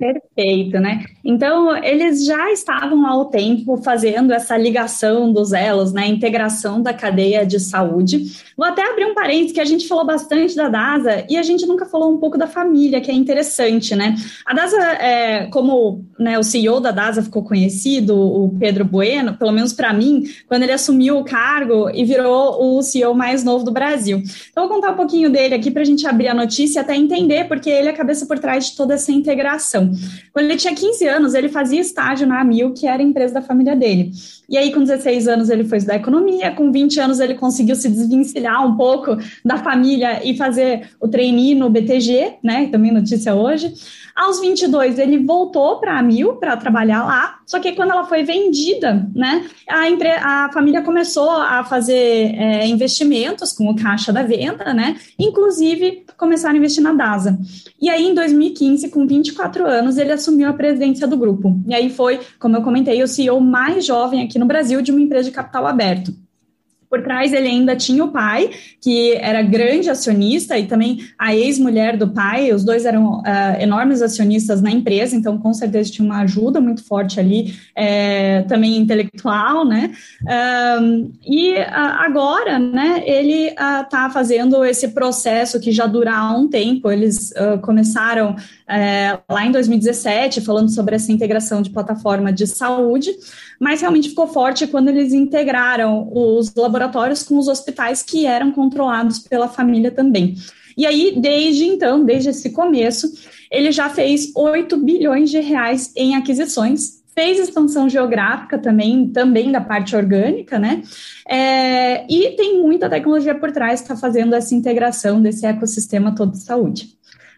[0.00, 1.04] Perfeito, né?
[1.22, 6.08] Então, eles já estavam um tempo fazendo essa ligação dos elos, né?
[6.08, 8.32] Integração da cadeia de saúde.
[8.56, 11.66] Vou até abrir um parênteses que a gente falou bastante da DASA e a gente
[11.66, 14.16] nunca falou um pouco da família, que é interessante, né?
[14.46, 19.52] A DASA, é, como né, o CEO da DASA ficou conhecido, o Pedro Bueno, pelo
[19.52, 23.70] menos para mim, quando ele assumiu o cargo e virou o CEO mais novo do
[23.70, 24.22] Brasil.
[24.50, 26.96] Então, vou contar um pouquinho dele aqui para a gente abrir a notícia e até
[26.96, 29.89] entender, porque ele é a cabeça por trás de toda essa integração.
[30.32, 33.42] Quando ele tinha 15 anos, ele fazia estágio na Amil, que era a empresa da
[33.42, 34.12] família dele.
[34.50, 37.88] E aí, com 16 anos, ele foi estudar economia, com 20 anos, ele conseguiu se
[37.88, 42.66] desvencilhar um pouco da família e fazer o trainee no BTG, né?
[42.66, 43.72] Também notícia hoje.
[44.14, 48.22] Aos 22, ele voltou para a Mil para trabalhar lá, só que quando ela foi
[48.22, 54.22] vendida, né, a, empre a família começou a fazer é, investimentos com o caixa da
[54.22, 57.38] venda, né, inclusive começaram a investir na DASA.
[57.80, 61.58] E aí, em 2015, com 24 anos, ele assumiu a presidência do grupo.
[61.66, 65.00] E aí foi, como eu comentei, o CEO mais jovem aqui no Brasil de uma
[65.00, 66.14] empresa de capital aberto.
[66.90, 68.50] Por trás ele ainda tinha o pai,
[68.80, 73.22] que era grande acionista, e também a ex-mulher do pai, os dois eram uh,
[73.60, 78.76] enormes acionistas na empresa, então com certeza tinha uma ajuda muito forte ali, é, também
[78.76, 79.92] intelectual, né?
[80.82, 86.48] Um, e uh, agora, né, ele está fazendo esse processo que já dura há um
[86.48, 88.34] tempo, eles começaram
[88.70, 93.10] é, lá em 2017, falando sobre essa integração de plataforma de saúde,
[93.60, 99.18] mas realmente ficou forte quando eles integraram os laboratórios com os hospitais que eram controlados
[99.18, 100.34] pela família também.
[100.76, 103.12] E aí, desde então, desde esse começo,
[103.50, 109.60] ele já fez 8 bilhões de reais em aquisições, fez expansão geográfica também, também da
[109.60, 110.82] parte orgânica, né?
[111.28, 116.32] É, e tem muita tecnologia por trás que está fazendo essa integração desse ecossistema todo
[116.32, 116.88] de saúde.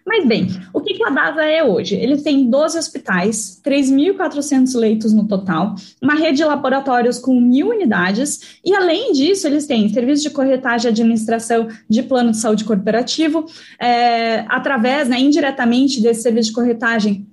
[0.05, 1.95] Mas bem, o que, que a DASA é hoje?
[1.95, 8.59] Eles têm 12 hospitais, 3.400 leitos no total, uma rede de laboratórios com mil unidades,
[8.65, 13.47] e além disso, eles têm serviço de corretagem e administração de plano de saúde corporativo,
[13.81, 17.27] é, através, né, indiretamente desse serviço de corretagem,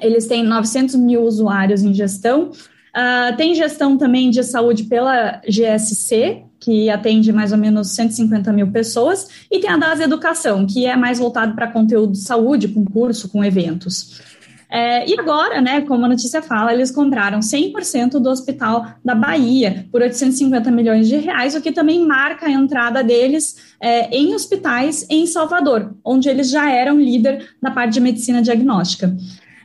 [0.00, 6.44] eles têm 900 mil usuários em gestão, uh, tem gestão também de saúde pela GSC,
[6.62, 10.96] que atende mais ou menos 150 mil pessoas, e tem a DAS Educação, que é
[10.96, 14.22] mais voltado para conteúdo de saúde, com curso, com eventos.
[14.70, 19.86] É, e agora, né, como a notícia fala, eles compraram 100% do Hospital da Bahia
[19.92, 25.04] por 850 milhões de reais, o que também marca a entrada deles é, em hospitais
[25.10, 29.14] em Salvador, onde eles já eram líder na parte de medicina diagnóstica.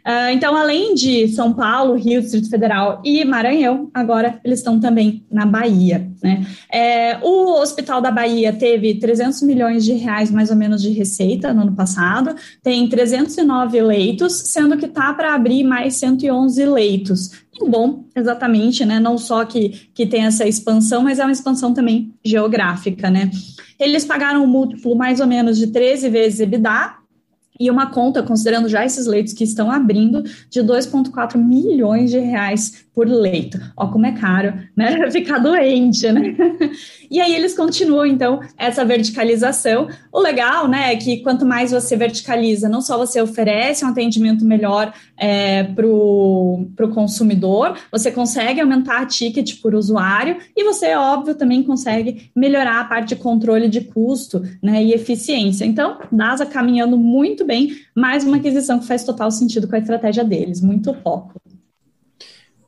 [0.07, 5.25] Uh, então, além de São Paulo, Rio, Distrito Federal e Maranhão, agora eles estão também
[5.29, 6.09] na Bahia.
[6.23, 6.47] Né?
[6.71, 11.53] É, o Hospital da Bahia teve 300 milhões de reais, mais ou menos, de receita
[11.53, 17.31] no ano passado, tem 309 leitos, sendo que está para abrir mais 111 leitos.
[17.59, 19.01] Bom, exatamente, né?
[19.01, 23.29] Não só que, que tem essa expansão, mas é uma expansão também geográfica, né?
[23.77, 26.95] Eles pagaram um múltiplo mais ou menos de 13 vezes EBITDA,
[27.59, 32.85] e uma conta, considerando já esses leitos que estão abrindo, de 2,4 milhões de reais
[32.97, 33.59] por leito.
[33.77, 35.09] Ó, como é caro, né?
[35.11, 36.35] Ficar doente, né?
[37.09, 39.87] E aí eles continuam, então, essa verticalização.
[40.11, 44.43] O legal, né, é que quanto mais você verticaliza, não só você oferece um atendimento
[44.43, 51.33] melhor é, para o consumidor, você consegue aumentar a ticket por usuário e você, óbvio,
[51.33, 55.63] também consegue melhorar a parte de controle de custo né, e eficiência.
[55.63, 60.23] Então, DASA caminhando muito bem, mais uma aquisição que faz total sentido com a estratégia
[60.23, 61.41] deles, muito foco.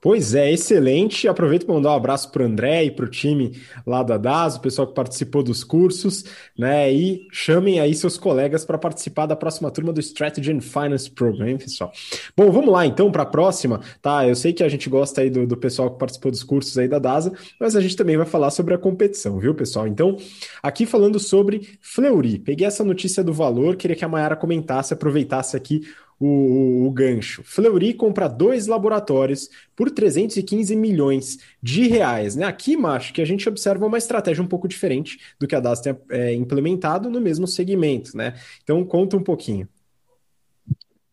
[0.01, 1.27] Pois é, excelente.
[1.27, 4.55] Aproveito para mandar um abraço para o André e para o time lá da DAS,
[4.55, 6.23] o pessoal que participou dos cursos,
[6.57, 6.91] né?
[6.91, 11.49] E chamem aí seus colegas para participar da próxima turma do Strategy and Finance Program,
[11.49, 11.91] hein, pessoal?
[12.35, 14.25] Bom, vamos lá então para a próxima, tá?
[14.25, 16.87] Eu sei que a gente gosta aí do, do pessoal que participou dos cursos aí
[16.87, 19.85] da DASA, mas a gente também vai falar sobre a competição, viu, pessoal?
[19.85, 20.15] Então,
[20.63, 22.39] aqui falando sobre Fleury.
[22.39, 25.81] Peguei essa notícia do valor, queria que a Mayara comentasse, aproveitasse aqui
[26.19, 27.41] o, o, gancho.
[27.43, 32.35] Fleury compra dois laboratórios por 315 milhões de reais.
[32.35, 32.45] Né?
[32.45, 35.79] Aqui, macho, que a gente observa uma estratégia um pouco diferente do que a DAS
[35.79, 38.17] tem é, implementado no mesmo segmento.
[38.17, 38.33] Né?
[38.63, 39.67] Então, conta um pouquinho.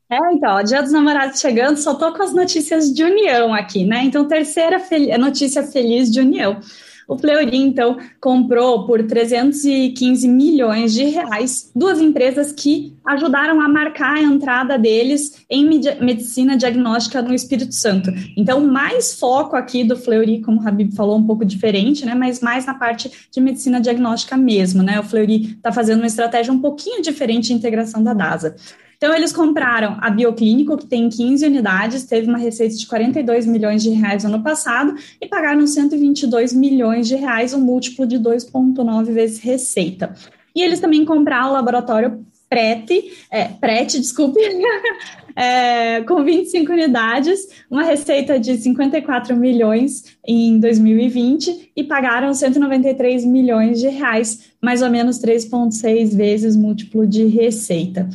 [0.09, 4.05] É, então, Dia dos Namorados chegando, só tô com as notícias de união aqui, né?
[4.05, 6.61] Então, terceira fel notícia feliz de união.
[7.09, 14.17] O Fleury, então, comprou por 315 milhões de reais duas empresas que ajudaram a marcar
[14.17, 15.65] a entrada deles em
[16.01, 18.11] medicina diagnóstica no Espírito Santo.
[18.37, 22.15] Então, mais foco aqui do Fleury, como o Habib falou, um pouco diferente, né?
[22.15, 24.99] Mas mais na parte de medicina diagnóstica mesmo, né?
[24.99, 28.57] O Fleury está fazendo uma estratégia um pouquinho diferente de integração da DASA.
[28.97, 33.83] Então, eles compraram a Bioclínico, que tem 15 unidades, teve uma receita de 42 milhões
[33.83, 39.13] de reais no ano passado, e pagaram 122 milhões de reais, um múltiplo de 2,9
[39.13, 40.15] vezes receita.
[40.55, 44.41] E eles também compraram o laboratório Prete, é, Prete, desculpe,
[45.37, 53.79] é, com 25 unidades, uma receita de 54 milhões em 2020 e pagaram 193 milhões
[53.79, 58.09] de reais, mais ou menos 3,6 vezes múltiplo de receita.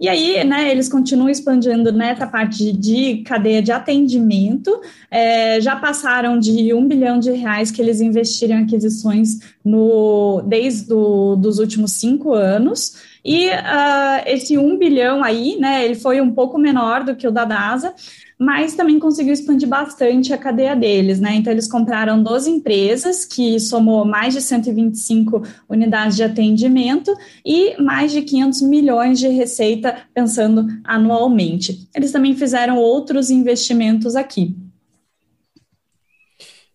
[0.00, 6.38] E aí, né, eles continuam expandindo nessa parte de cadeia de atendimento, é, já passaram
[6.38, 11.92] de um bilhão de reais que eles investiram em aquisições no, desde do, dos últimos
[11.92, 17.16] cinco anos, e uh, esse um bilhão aí, né, ele foi um pouco menor do
[17.16, 17.94] que o da DASA,
[18.38, 21.34] mas também conseguiu expandir bastante a cadeia deles, né?
[21.34, 27.12] Então, eles compraram 12 empresas, que somou mais de 125 unidades de atendimento
[27.44, 31.88] e mais de 500 milhões de receita, pensando anualmente.
[31.94, 34.54] Eles também fizeram outros investimentos aqui.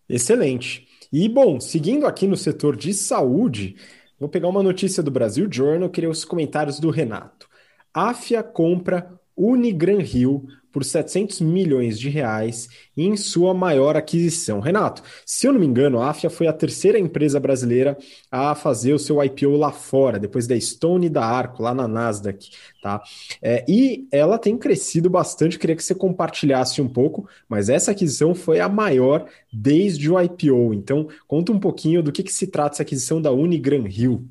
[0.08, 0.86] Excelente.
[1.10, 3.76] E, bom, seguindo aqui no setor de saúde,
[4.18, 7.48] vou pegar uma notícia do Brasil Journal, queria os comentários do Renato.
[7.94, 14.58] Afia compra Unigran Rio por 700 milhões de reais em sua maior aquisição.
[14.58, 17.96] Renato, se eu não me engano, a Afia foi a terceira empresa brasileira
[18.28, 21.86] a fazer o seu IPO lá fora, depois da Stone e da Arco, lá na
[21.86, 22.50] Nasdaq,
[22.82, 23.00] tá?
[23.40, 28.34] É, e ela tem crescido bastante, queria que você compartilhasse um pouco, mas essa aquisição
[28.34, 30.74] foi a maior desde o IPO.
[30.74, 34.28] Então, conta um pouquinho do que, que se trata essa aquisição da Unigran Rio.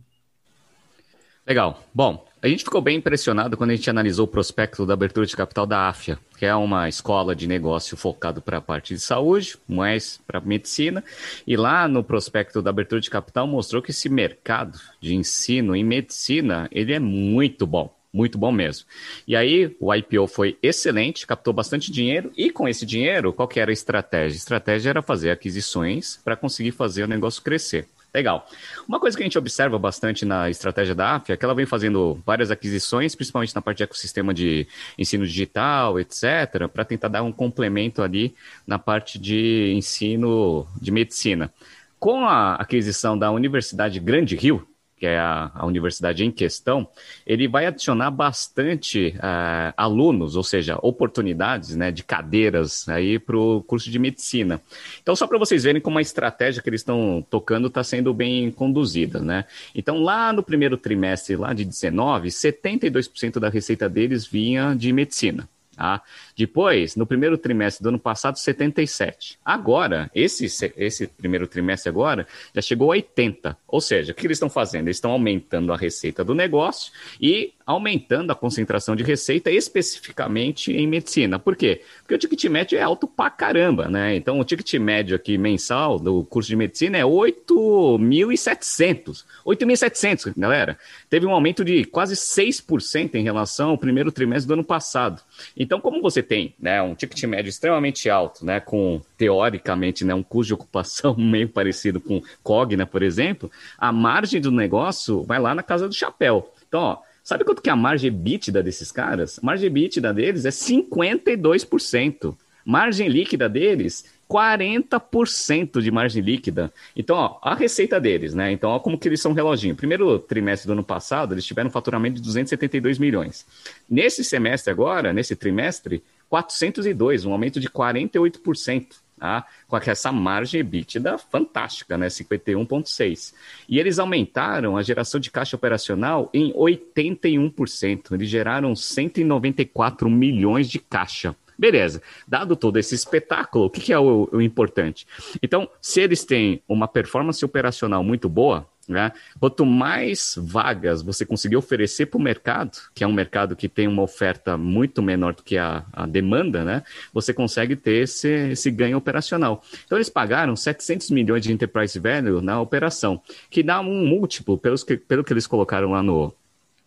[1.48, 1.82] Legal.
[1.94, 5.34] Bom, a gente ficou bem impressionado quando a gente analisou o prospecto da abertura de
[5.34, 9.56] capital da AFIA, que é uma escola de negócio focado para a parte de saúde,
[9.66, 11.02] mais para medicina.
[11.48, 15.86] E lá no prospecto da abertura de capital mostrou que esse mercado de ensino em
[15.86, 17.96] medicina ele é muito bom.
[18.12, 18.86] Muito bom mesmo.
[19.26, 23.60] E aí, o IPO foi excelente, captou bastante dinheiro, e com esse dinheiro, qual que
[23.60, 24.36] era a estratégia?
[24.36, 27.88] A estratégia era fazer aquisições para conseguir fazer o negócio crescer.
[28.14, 28.48] Legal.
[28.88, 31.66] Uma coisa que a gente observa bastante na estratégia da AFIA é que ela vem
[31.66, 34.68] fazendo várias aquisições, principalmente na parte de ecossistema de
[35.00, 38.36] ensino digital, etc., para tentar dar um complemento ali
[38.68, 41.52] na parte de ensino de medicina.
[42.00, 44.68] Com a aquisição da Universidade Grande Rio,
[45.04, 46.88] que é a, a universidade em questão,
[47.28, 53.62] ele vai adicionar bastante uh, alunos, ou seja, oportunidades né, de cadeiras aí para o
[53.64, 54.62] curso de medicina.
[55.02, 58.50] Então, só para vocês verem como a estratégia que eles estão tocando está sendo bem
[58.50, 59.20] conduzida.
[59.20, 59.44] Né?
[59.76, 65.50] Então, lá no primeiro trimestre lá de 19, 72% da receita deles vinha de medicina.
[65.76, 66.02] Tá?
[66.38, 69.40] Depois, no primeiro trimestre do ano passado, 77.
[69.44, 70.46] Agora, esse,
[70.78, 73.58] esse primeiro trimestre agora, já chegou a 80.
[73.68, 74.88] Ou seja, o que eles estão fazendo?
[74.88, 80.86] Eles estão aumentando a receita do negócio e aumentando a concentração de receita especificamente em
[80.86, 81.40] medicina.
[81.40, 81.82] Por quê?
[82.02, 84.16] Porque o ticket médio é alto pra caramba, né?
[84.16, 89.24] Então, o ticket médio aqui mensal do curso de medicina é 8.700.
[89.46, 90.78] 8.700, galera.
[91.10, 95.22] Teve um aumento de quase 6% em relação ao primeiro trimestre do ano passado.
[95.64, 100.22] Então, como você tem né, um ticket médio extremamente alto, né, com, teoricamente, né, um
[100.22, 105.56] custo de ocupação meio parecido com Cogna, por exemplo, a margem do negócio vai lá
[105.56, 106.54] na casa do chapéu.
[106.68, 109.40] Então, ó, Sabe quanto que é a margem EBITDA desses caras?
[109.40, 112.36] A margem EBITDA deles é 52%.
[112.66, 116.74] Margem líquida deles, 40% de margem líquida.
[116.96, 118.52] Então, ó, a receita deles, né?
[118.52, 119.76] Então, ó, como que eles são reloginho.
[119.76, 123.46] Primeiro trimestre do ano passado, eles tiveram um faturamento de 272 milhões.
[123.88, 128.88] Nesse semestre agora, nesse trimestre, 402, um aumento de 48%
[129.20, 129.46] tá?
[129.68, 132.08] com essa margem EBITDA fantástica, né?
[132.08, 133.34] 51,6%.
[133.70, 138.14] E eles aumentaram a geração de caixa operacional em 81%.
[138.14, 141.36] Eles geraram 194 milhões de caixa.
[141.64, 145.08] Beleza, dado todo esse espetáculo, o que, que é o, o importante?
[145.42, 149.14] Então, se eles têm uma performance operacional muito boa, né?
[149.40, 153.88] Quanto mais vagas você conseguir oferecer para o mercado, que é um mercado que tem
[153.88, 156.84] uma oferta muito menor do que a, a demanda, né?
[157.14, 159.64] você consegue ter esse, esse ganho operacional.
[159.86, 164.84] Então, eles pagaram 700 milhões de enterprise value na operação, que dá um múltiplo, pelos
[164.84, 166.36] que, pelo que eles colocaram lá no,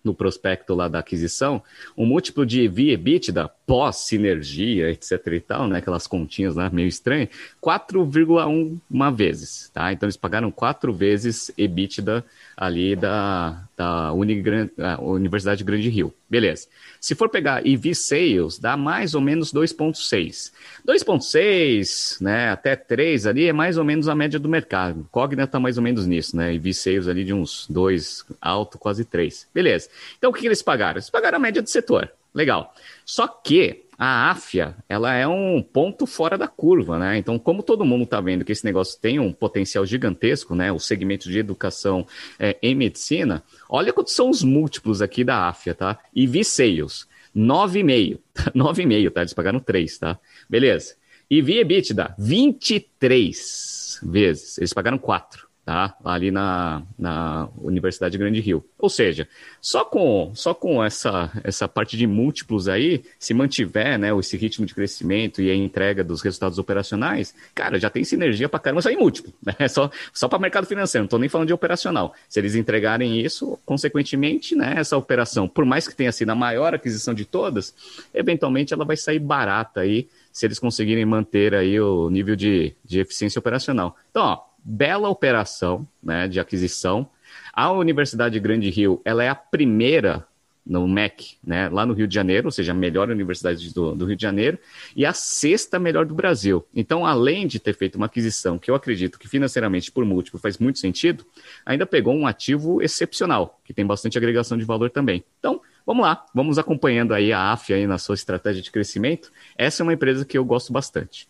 [0.07, 1.63] no prospecto lá da aquisição,
[1.97, 7.29] um múltiplo de EV EBITDA pós-sinergia, etc e tal, né, aquelas continhas lá meio estranhas,
[7.61, 9.93] 4,1 vezes, tá?
[9.93, 12.25] Então eles pagaram quatro vezes EBITDA
[12.57, 16.15] ali da, da Universidade Grande Rio.
[16.29, 16.67] Beleza.
[16.99, 20.53] Se for pegar EV Sales, dá mais ou menos 2,6.
[20.87, 25.07] 2,6, né, até 3 ali é mais ou menos a média do mercado.
[25.11, 26.55] Cogna está mais ou menos nisso, né?
[26.55, 29.47] EV Sales ali de uns 2 alto, quase 3.
[29.53, 29.91] Beleza.
[30.17, 30.97] Então o que, que eles pagaram?
[30.97, 32.11] Eles pagaram a média do setor.
[32.35, 32.75] Legal.
[33.05, 37.17] Só que a AFIA, ela é um ponto fora da curva, né?
[37.17, 40.71] Então, como todo mundo está vendo que esse negócio tem um potencial gigantesco, né?
[40.71, 42.07] O segmento de educação
[42.39, 45.99] é, em medicina, olha quantos são os múltiplos aqui da AFIA, tá?
[46.15, 48.19] E V-Sales, 9,5.
[48.55, 49.21] 9,5, tá?
[49.23, 50.19] Eles pagaram 3, tá?
[50.49, 50.95] Beleza.
[51.29, 54.59] E via EBITDA, 23 vezes.
[54.59, 55.97] Eles pagaram 4 tá?
[56.05, 58.65] Ali na, na Universidade Grande Rio.
[58.79, 59.29] Ou seja,
[59.61, 64.65] só com, só com essa, essa parte de múltiplos aí, se mantiver né, esse ritmo
[64.65, 68.97] de crescimento e a entrega dos resultados operacionais, cara, já tem sinergia para caramba em
[68.97, 69.67] múltiplo, né?
[69.67, 72.15] Só, só para mercado financeiro, não estou nem falando de operacional.
[72.29, 76.75] Se eles entregarem isso, consequentemente, né, essa operação, por mais que tenha sido a maior
[76.75, 77.75] aquisição de todas,
[78.15, 83.01] eventualmente ela vai sair barata aí, se eles conseguirem manter aí o nível de, de
[83.01, 83.97] eficiência operacional.
[84.11, 87.09] Então, ó, bela operação né, de aquisição.
[87.53, 90.27] A Universidade Grande Rio ela é a primeira
[90.67, 94.05] no MEC, né, lá no Rio de Janeiro, ou seja, a melhor universidade do, do,
[94.05, 94.59] Rio de Janeiro,
[94.97, 96.67] e a sexta melhor do Brasil.
[96.75, 100.59] Então, além de ter feito uma aquisição que eu acredito que financeiramente, por múltiplo, faz
[100.59, 101.25] muito sentido,
[101.65, 105.25] ainda pegou um ativo excepcional, que tem bastante agregação de valor também.
[105.39, 109.31] Então, vamos lá, vamos acompanhando aí a AF aí na sua estratégia de crescimento.
[109.57, 111.29] Essa é uma empresa que eu gosto bastante.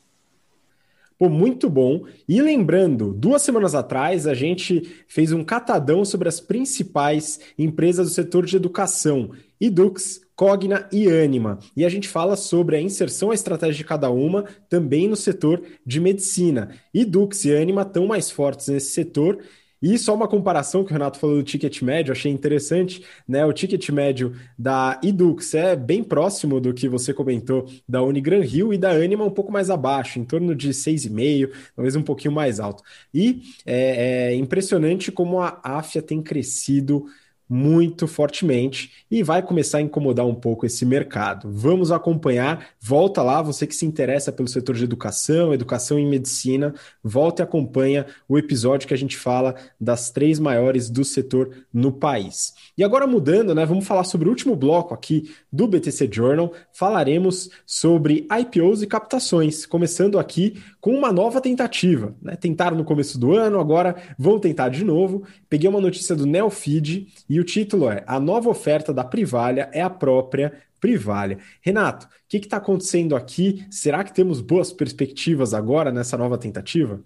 [1.19, 2.05] Pô, muito bom.
[2.29, 8.15] E lembrando, duas semanas atrás a gente fez um catadão sobre as principais empresas do
[8.15, 11.59] setor de educação, Edux, Cogna e Anima.
[11.75, 15.63] E a gente fala sobre a inserção, a estratégia de cada uma também no setor
[15.87, 16.71] de medicina.
[16.93, 19.39] Edux e Anima estão mais fortes nesse setor
[19.81, 23.45] e só uma comparação que o Renato falou do ticket médio, achei interessante, né?
[23.45, 28.73] O ticket médio da Edux é bem próximo do que você comentou da Unigran Rio
[28.73, 32.59] e da Anima um pouco mais abaixo, em torno de 6,5, talvez um pouquinho mais
[32.59, 32.83] alto.
[33.13, 37.07] E é, é impressionante como a Afia tem crescido
[37.49, 41.51] muito fortemente e vai começar a incomodar um pouco esse mercado.
[41.51, 46.75] Vamos acompanhar, volta lá, você que se interessa pelo setor de educação, educação em medicina,
[47.03, 51.93] volta e acompanha o episódio que a gente fala das três maiores do setor no
[51.93, 52.55] país.
[52.77, 57.51] E agora mudando, né, vamos falar sobre o último bloco aqui do BTC Journal, falaremos
[57.65, 62.37] sobre IPOs e captações, começando aqui com uma nova tentativa, né?
[62.37, 65.27] Tentaram no começo do ano, agora vão tentar de novo.
[65.49, 69.83] Peguei uma notícia do Neofeed e o título é A nova oferta da Privalha é
[69.83, 71.39] a própria Privalha.
[71.61, 73.67] Renato, o que está acontecendo aqui?
[73.69, 77.03] Será que temos boas perspectivas agora nessa nova tentativa?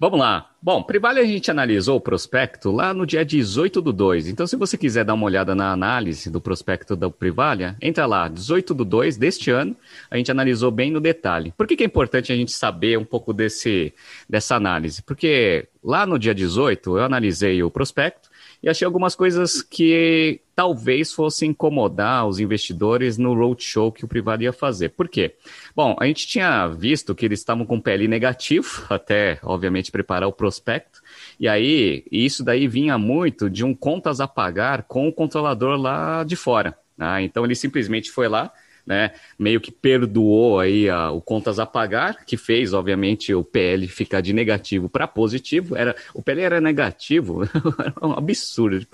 [0.00, 0.48] Vamos lá.
[0.62, 4.28] Bom, Privalha a gente analisou o prospecto lá no dia 18 do 2.
[4.28, 8.26] Então, se você quiser dar uma olhada na análise do prospecto da Privalha, entra lá,
[8.26, 9.76] 18 do 2 deste ano,
[10.10, 11.52] a gente analisou bem no detalhe.
[11.54, 13.92] Por que, que é importante a gente saber um pouco desse,
[14.26, 15.02] dessa análise?
[15.02, 18.30] Porque lá no dia 18 eu analisei o prospecto,
[18.62, 24.42] e achei algumas coisas que talvez fossem incomodar os investidores no roadshow que o privado
[24.42, 24.90] ia fazer.
[24.90, 25.34] Por quê?
[25.74, 30.32] Bom, a gente tinha visto que eles estavam com PL negativo, até, obviamente, preparar o
[30.34, 31.00] prospecto,
[31.38, 36.24] e aí isso daí vinha muito de um contas a pagar com o controlador lá
[36.24, 36.76] de fora.
[36.94, 37.22] Né?
[37.22, 38.52] Então ele simplesmente foi lá,
[38.86, 43.86] né, meio que perdoou aí a, o contas a pagar, que fez, obviamente, o PL
[43.88, 45.76] ficar de negativo para positivo.
[45.76, 47.42] Era, o PL era negativo,
[47.78, 48.86] era um absurdo,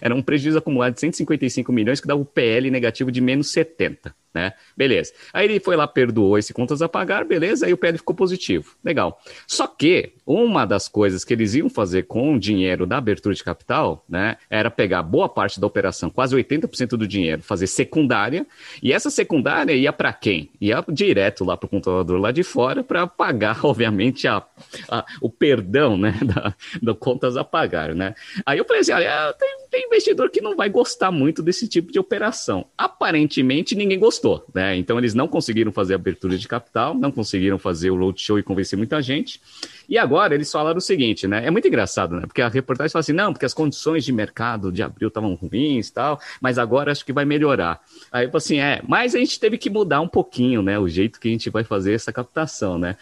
[0.00, 4.14] era um prejuízo acumulado de 155 milhões que dava o PL negativo de menos 70
[4.34, 4.52] né?
[4.76, 5.12] Beleza.
[5.32, 8.74] Aí ele foi lá, perdoou esse contas a pagar, beleza, aí o PL ficou positivo.
[8.84, 9.20] Legal.
[9.46, 13.44] Só que uma das coisas que eles iam fazer com o dinheiro da abertura de
[13.44, 18.46] capital, né, era pegar boa parte da operação, quase 80% do dinheiro, fazer secundária,
[18.82, 20.50] e essa secundária ia para quem?
[20.60, 24.42] Ia direto lá para o controlador lá de fora para pagar, obviamente, a,
[24.88, 28.14] a, o perdão, né, da, do contas a pagar, né?
[28.44, 31.90] Aí eu falei assim, olha, tem, tem investidor que não vai gostar muito desse tipo
[31.90, 32.66] de operação.
[32.78, 34.76] Aparentemente, ninguém gostou né?
[34.76, 38.76] Então eles não conseguiram fazer abertura de capital, não conseguiram fazer o roadshow e convencer
[38.76, 39.40] muita gente.
[39.88, 41.46] E agora eles falaram o seguinte, né?
[41.46, 42.22] É muito engraçado, né?
[42.22, 45.88] Porque a reportagem fala assim, não, porque as condições de mercado de abril estavam ruins
[45.88, 47.80] e tal, mas agora acho que vai melhorar.
[48.10, 50.78] Aí eu assim, é, mas a gente teve que mudar um pouquinho, né?
[50.78, 52.96] O jeito que a gente vai fazer essa captação, né?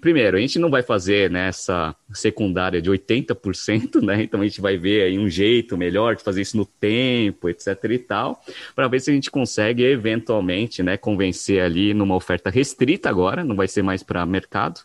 [0.00, 4.22] Primeiro, a gente não vai fazer nessa né, secundária de 80%, né?
[4.22, 7.84] Então a gente vai ver aí um jeito melhor de fazer isso no tempo, etc
[7.90, 8.42] e tal,
[8.74, 13.56] para ver se a gente consegue eventualmente, né, convencer ali numa oferta restrita agora, não
[13.56, 14.80] vai ser mais para mercado,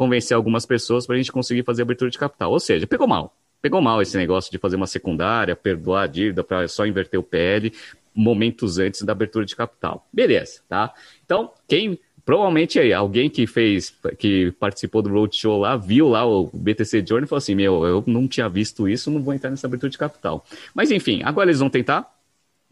[0.00, 2.50] convencer algumas pessoas para a gente conseguir fazer abertura de capital.
[2.50, 3.36] Ou seja, pegou mal.
[3.60, 7.22] Pegou mal esse negócio de fazer uma secundária, perdoar a dívida para só inverter o
[7.22, 7.70] PL
[8.14, 10.08] momentos antes da abertura de capital.
[10.10, 10.94] Beleza, tá?
[11.22, 16.48] Então, quem provavelmente aí, alguém que fez, que participou do Roadshow lá, viu lá o
[16.50, 19.66] BTC Journey e falou assim: Meu, eu não tinha visto isso, não vou entrar nessa
[19.66, 20.46] abertura de capital.
[20.74, 22.10] Mas enfim, agora eles vão tentar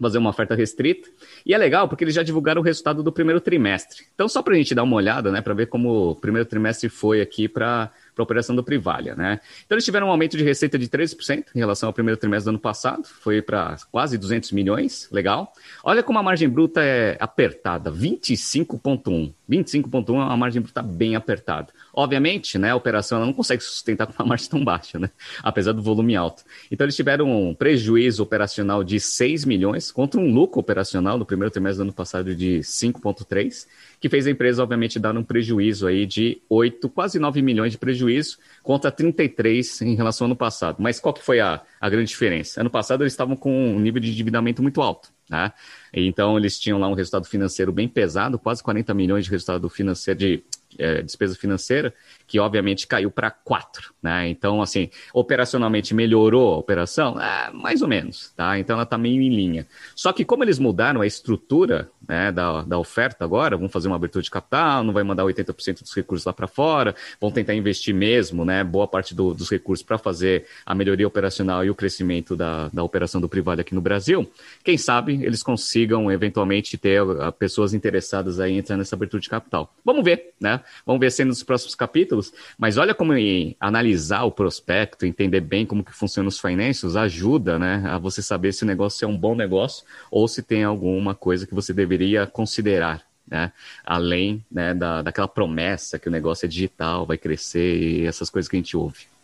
[0.00, 1.08] fazer uma oferta restrita.
[1.44, 4.04] E é legal porque eles já divulgaram o resultado do primeiro trimestre.
[4.14, 6.88] Então, só para a gente dar uma olhada, né, para ver como o primeiro trimestre
[6.88, 7.90] foi aqui para
[8.20, 9.40] a operação do Privalha, né?
[9.64, 12.50] Então eles tiveram um aumento de receita de 13% em relação ao primeiro trimestre do
[12.50, 15.52] ano passado, foi para quase 200 milhões, legal.
[15.84, 19.32] Olha como a margem bruta é apertada, 25.1.
[19.48, 21.72] 25.1 é uma margem bruta bem apertada.
[22.00, 25.10] Obviamente, né, a operação não consegue sustentar com uma margem tão baixa, né?
[25.42, 26.44] Apesar do volume alto.
[26.70, 31.50] Então eles tiveram um prejuízo operacional de 6 milhões contra um lucro operacional no primeiro
[31.50, 33.66] trimestre do ano passado de 5.3
[33.98, 37.78] que fez a empresa, obviamente, dar um prejuízo aí de 8, quase 9 milhões de
[37.78, 40.76] prejuízo, contra 33 em relação ao ano passado.
[40.78, 42.60] Mas qual que foi a, a grande diferença?
[42.60, 45.08] Ano passado eles estavam com um nível de endividamento muito alto.
[45.28, 45.52] Né?
[45.92, 50.18] Então eles tinham lá um resultado financeiro bem pesado, quase 40 milhões de resultado financeiro
[50.18, 50.44] de
[50.78, 51.94] é, despesa financeira,
[52.26, 54.28] que obviamente caiu para 4, né?
[54.28, 57.20] Então, assim, operacionalmente melhorou a operação?
[57.20, 58.58] É, mais ou menos, tá?
[58.58, 59.66] Então ela está meio em linha.
[59.94, 63.96] Só que como eles mudaram a estrutura né, da, da oferta agora, vão fazer uma
[63.96, 67.94] abertura de capital, não vai mandar 80% dos recursos lá para fora, vão tentar investir
[67.94, 72.36] mesmo, né, boa parte do, dos recursos para fazer a melhoria operacional e o crescimento
[72.36, 74.30] da, da operação do privado aqui no Brasil,
[74.64, 79.74] quem sabe eles consigam eventualmente ter uh, pessoas interessadas aí entrar nessa abertura de capital.
[79.84, 80.57] Vamos ver, né?
[80.84, 83.12] Vamos ver se nos próximos capítulos, mas olha como
[83.60, 88.52] analisar o prospecto, entender bem como que funcionam os financials, ajuda, né, a você saber
[88.52, 92.26] se o negócio é um bom negócio ou se tem alguma coisa que você deveria
[92.26, 93.02] considerar.
[93.26, 93.52] Né?
[93.84, 98.48] Além né, da, daquela promessa que o negócio é digital, vai crescer e essas coisas
[98.48, 99.17] que a gente ouve.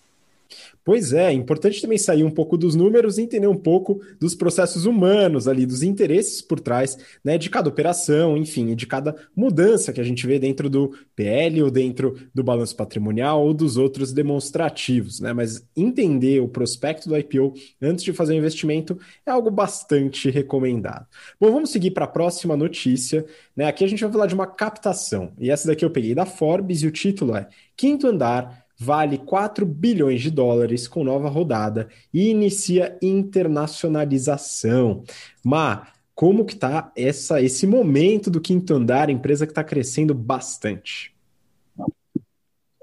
[0.84, 4.34] Pois é, é importante também sair um pouco dos números e entender um pouco dos
[4.34, 9.94] processos humanos ali, dos interesses por trás, né, de cada operação, enfim, de cada mudança
[9.94, 14.12] que a gente vê dentro do PL ou dentro do balanço patrimonial ou dos outros
[14.12, 15.32] demonstrativos, né?
[15.32, 21.06] Mas entender o prospecto do IPO antes de fazer o investimento é algo bastante recomendado.
[21.40, 23.24] Bom, vamos seguir para a próxima notícia,
[23.56, 23.66] né?
[23.66, 26.82] Aqui a gente vai falar de uma captação, e essa daqui eu peguei da Forbes
[26.82, 32.28] e o título é Quinto Andar vale 4 bilhões de dólares com nova rodada e
[32.28, 35.04] inicia internacionalização.
[35.44, 35.80] Mas
[36.14, 41.12] como que tá essa, esse momento do quinto andar, empresa que está crescendo bastante?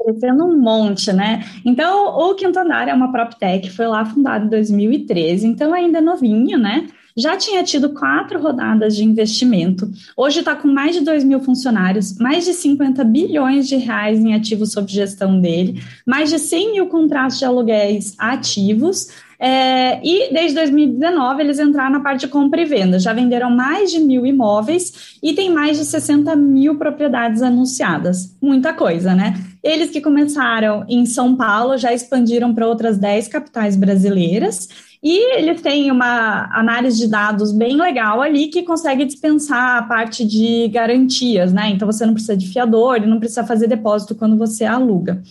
[0.03, 1.43] Crescendo um monte, né?
[1.63, 6.01] Então, o Quinto Andar é uma PropTech, foi lá fundado em 2013, então ainda é
[6.01, 6.87] novinho, né?
[7.15, 9.89] Já tinha tido quatro rodadas de investimento.
[10.15, 14.33] Hoje está com mais de 2 mil funcionários, mais de 50 bilhões de reais em
[14.33, 19.09] ativos sob gestão dele, mais de 100 mil contratos de aluguéis ativos.
[19.43, 22.99] É, e desde 2019 eles entraram na parte de compra e venda.
[22.99, 28.37] Já venderam mais de mil imóveis e tem mais de 60 mil propriedades anunciadas.
[28.39, 29.33] Muita coisa, né?
[29.63, 35.61] Eles que começaram em São Paulo já expandiram para outras 10 capitais brasileiras e eles
[35.61, 41.51] têm uma análise de dados bem legal ali que consegue dispensar a parte de garantias,
[41.51, 41.69] né?
[41.69, 45.21] Então você não precisa de fiador e não precisa fazer depósito quando você aluga.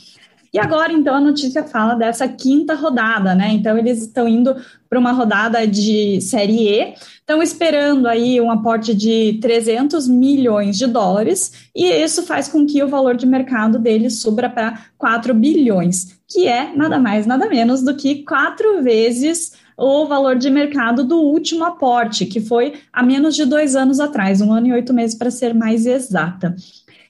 [0.52, 3.52] E agora, então, a notícia fala dessa quinta rodada, né?
[3.52, 4.56] Então, eles estão indo
[4.88, 10.88] para uma rodada de Série E, estão esperando aí um aporte de 300 milhões de
[10.88, 16.19] dólares, e isso faz com que o valor de mercado deles suba para 4 bilhões,
[16.30, 21.20] que é nada mais, nada menos do que quatro vezes o valor de mercado do
[21.20, 25.16] último aporte, que foi há menos de dois anos atrás, um ano e oito meses
[25.16, 26.54] para ser mais exata.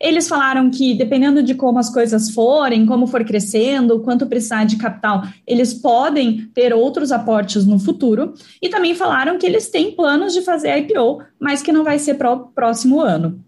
[0.00, 4.76] Eles falaram que, dependendo de como as coisas forem, como for crescendo, quanto precisar de
[4.76, 8.32] capital, eles podem ter outros aportes no futuro.
[8.62, 12.14] E também falaram que eles têm planos de fazer IPO, mas que não vai ser
[12.14, 13.44] para o próximo ano.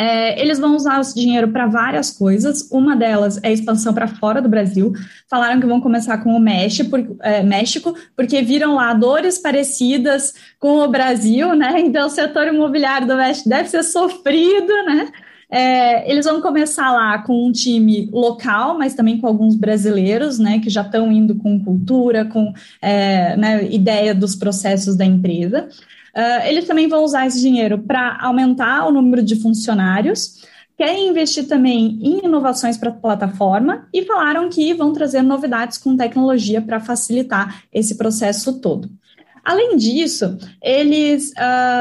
[0.00, 2.70] É, eles vão usar esse dinheiro para várias coisas.
[2.70, 4.92] Uma delas é a expansão para fora do Brasil.
[5.28, 10.78] Falaram que vão começar com o México, é, México, porque viram lá dores parecidas com
[10.78, 11.80] o Brasil, né?
[11.80, 15.10] Então, o setor imobiliário do México deve ser sofrido, né?
[15.50, 20.58] É, eles vão começar lá com um time local, mas também com alguns brasileiros, né,
[20.58, 25.68] que já estão indo com cultura, com é, né, ideia dos processos da empresa.
[26.18, 30.42] Uh, eles também vão usar esse dinheiro para aumentar o número de funcionários,
[30.76, 35.96] querem investir também em inovações para a plataforma e falaram que vão trazer novidades com
[35.96, 38.90] tecnologia para facilitar esse processo todo.
[39.44, 41.32] Além disso, eles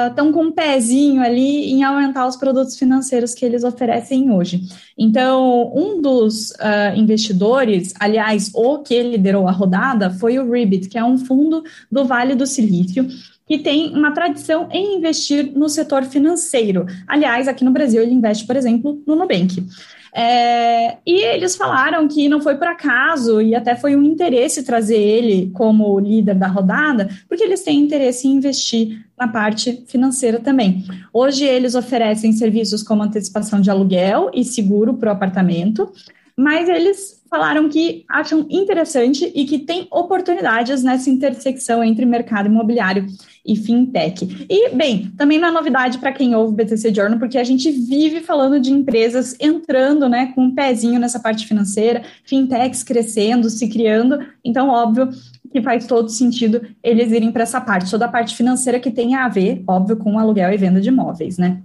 [0.08, 4.62] estão uh, com um pezinho ali em aumentar os produtos financeiros que eles oferecem hoje.
[4.98, 10.98] Então, um dos uh, investidores, aliás, o que liderou a rodada, foi o Ribbit, que
[10.98, 11.62] é um fundo
[11.92, 13.06] do Vale do Silício,
[13.48, 16.86] que tem uma tradição em investir no setor financeiro.
[17.08, 19.66] Aliás, aqui no Brasil, ele investe, por exemplo, no Nubank.
[20.14, 24.98] É, e eles falaram que não foi por acaso e até foi um interesse trazer
[24.98, 30.84] ele como líder da rodada, porque eles têm interesse em investir na parte financeira também.
[31.14, 35.92] Hoje eles oferecem serviços como antecipação de aluguel e seguro para o apartamento,
[36.38, 43.08] mas eles falaram que acham interessante e que tem oportunidades nessa intersecção entre mercado imobiliário
[43.44, 44.46] e fintech.
[44.48, 47.72] E, bem, também não é novidade para quem ouve o BTC Journal, porque a gente
[47.72, 53.68] vive falando de empresas entrando né, com um pezinho nessa parte financeira, fintechs crescendo, se
[53.68, 54.20] criando.
[54.44, 55.10] Então, óbvio
[55.52, 59.16] que faz todo sentido eles irem para essa parte, toda a parte financeira que tem
[59.16, 61.62] a ver, óbvio, com aluguel e venda de imóveis, né?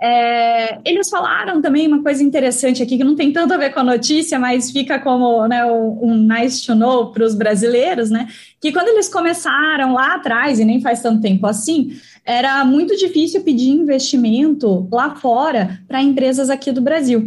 [0.00, 3.80] É, eles falaram também uma coisa interessante aqui, que não tem tanto a ver com
[3.80, 8.28] a notícia, mas fica como né, um nice to know para os brasileiros, né?
[8.60, 13.42] Que quando eles começaram lá atrás, e nem faz tanto tempo assim, era muito difícil
[13.42, 17.26] pedir investimento lá fora para empresas aqui do Brasil.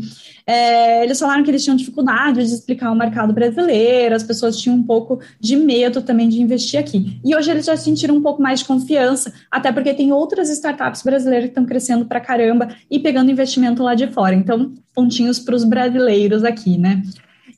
[0.49, 4.75] É, eles falaram que eles tinham dificuldade de explicar o mercado brasileiro, as pessoas tinham
[4.75, 7.21] um pouco de medo também de investir aqui.
[7.23, 11.03] E hoje eles já sentiram um pouco mais de confiança, até porque tem outras startups
[11.03, 14.33] brasileiras que estão crescendo para caramba e pegando investimento lá de fora.
[14.33, 17.03] Então, pontinhos para os brasileiros aqui, né?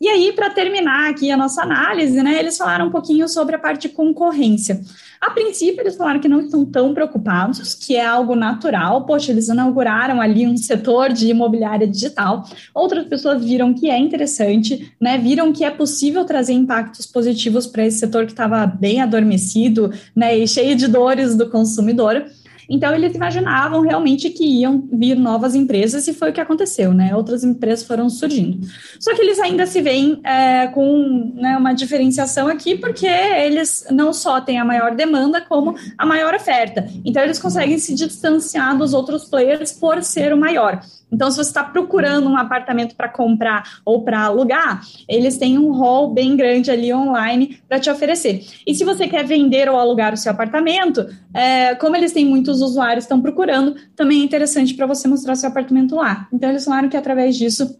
[0.02, 3.60] E aí, para terminar aqui a nossa análise, né, eles falaram um pouquinho sobre a
[3.60, 4.82] parte de concorrência.
[5.22, 9.06] A princípio, eles falaram que não estão tão preocupados, que é algo natural.
[9.06, 12.44] Poxa, eles inauguraram ali um setor de imobiliária digital.
[12.74, 15.20] Outras pessoas viram que é interessante, né?
[15.20, 20.36] Viram que é possível trazer impactos positivos para esse setor que estava bem adormecido, né?
[20.36, 22.26] E cheio de dores do consumidor.
[22.72, 27.14] Então, eles imaginavam realmente que iam vir novas empresas e foi o que aconteceu, né?
[27.14, 28.66] Outras empresas foram surgindo.
[28.98, 34.14] Só que eles ainda se veem é, com né, uma diferenciação aqui, porque eles não
[34.14, 36.88] só têm a maior demanda, como a maior oferta.
[37.04, 40.80] Então, eles conseguem se distanciar dos outros players por ser o maior.
[41.12, 45.72] Então, se você está procurando um apartamento para comprar ou para alugar, eles têm um
[45.72, 48.46] hall bem grande ali online para te oferecer.
[48.66, 52.62] E se você quer vender ou alugar o seu apartamento, é, como eles têm muitos
[52.62, 56.28] usuários que estão procurando, também é interessante para você mostrar seu apartamento lá.
[56.32, 57.76] Então, eles falaram que através disso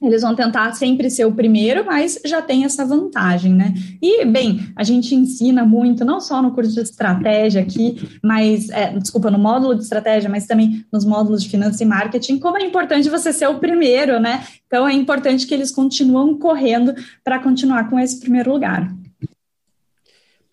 [0.00, 3.72] eles vão tentar sempre ser o primeiro, mas já tem essa vantagem, né?
[4.00, 8.92] E, bem, a gente ensina muito, não só no curso de estratégia aqui, mas, é,
[8.98, 12.64] desculpa, no módulo de estratégia, mas também nos módulos de finanças e marketing, como é
[12.64, 14.44] importante você ser o primeiro, né?
[14.66, 16.94] Então, é importante que eles continuam correndo
[17.24, 18.94] para continuar com esse primeiro lugar.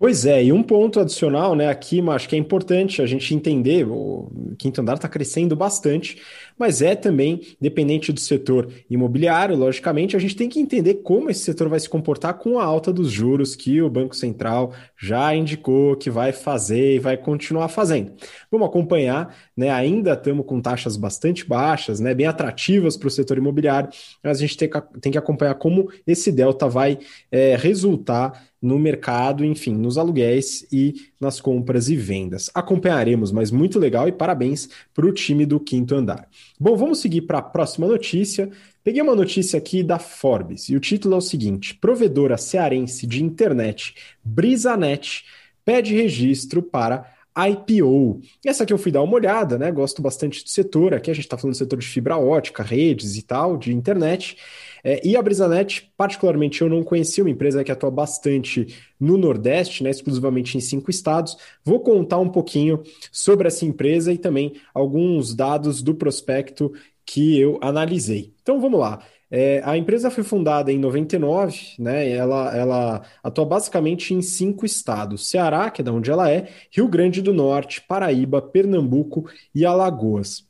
[0.03, 3.87] Pois é, e um ponto adicional, né, aqui, acho que é importante a gente entender,
[3.87, 6.21] o quinto andar está crescendo bastante,
[6.57, 11.41] mas é também dependente do setor imobiliário, logicamente, a gente tem que entender como esse
[11.41, 15.95] setor vai se comportar com a alta dos juros que o Banco Central já indicou
[15.95, 18.13] que vai fazer e vai continuar fazendo.
[18.51, 19.69] Vamos acompanhar, né?
[19.69, 22.13] Ainda estamos com taxas bastante baixas, né?
[22.13, 23.89] Bem atrativas para o setor imobiliário,
[24.23, 26.97] mas a gente tem que, tem que acompanhar como esse delta vai
[27.31, 32.49] é, resultar no mercado, enfim, nos aluguéis e nas compras e vendas.
[32.53, 36.27] Acompanharemos, mas muito legal e parabéns para o time do quinto andar.
[36.59, 38.51] Bom, vamos seguir para a próxima notícia.
[38.83, 43.23] Peguei uma notícia aqui da Forbes e o título é o seguinte: provedora cearense de
[43.23, 45.23] internet Brisanet
[45.65, 48.21] pede registro para IPO.
[48.45, 49.71] Essa aqui eu fui dar uma olhada, né?
[49.71, 50.93] Gosto bastante do setor.
[50.93, 54.37] Aqui a gente está falando do setor de fibra ótica, redes e tal, de internet.
[54.83, 58.67] É, e a Brisanet, particularmente, eu não conhecia uma empresa que atua bastante
[58.99, 61.37] no Nordeste, né, exclusivamente em cinco estados.
[61.63, 66.73] Vou contar um pouquinho sobre essa empresa e também alguns dados do prospecto
[67.05, 68.33] que eu analisei.
[68.41, 69.01] Então vamos lá.
[69.35, 72.07] É, a empresa foi fundada em 99, né?
[72.07, 76.87] Ela, ela atua basicamente em cinco estados: Ceará, que é da onde ela é, Rio
[76.87, 80.47] Grande do Norte, Paraíba, Pernambuco e Alagoas.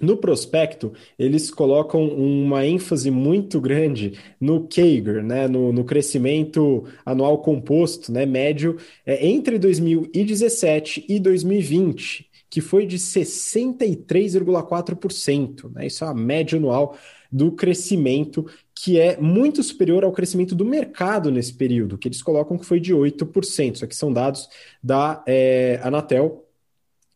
[0.00, 7.42] No prospecto, eles colocam uma ênfase muito grande no CAGR, né, no, no crescimento anual
[7.42, 15.70] composto, né, médio, é, entre 2017 e 2020, que foi de 63,4%.
[15.74, 16.96] Né, isso é a média anual
[17.30, 22.56] do crescimento, que é muito superior ao crescimento do mercado nesse período, que eles colocam
[22.58, 23.74] que foi de 8%.
[23.74, 24.48] Isso aqui são dados
[24.82, 26.46] da é, Anatel,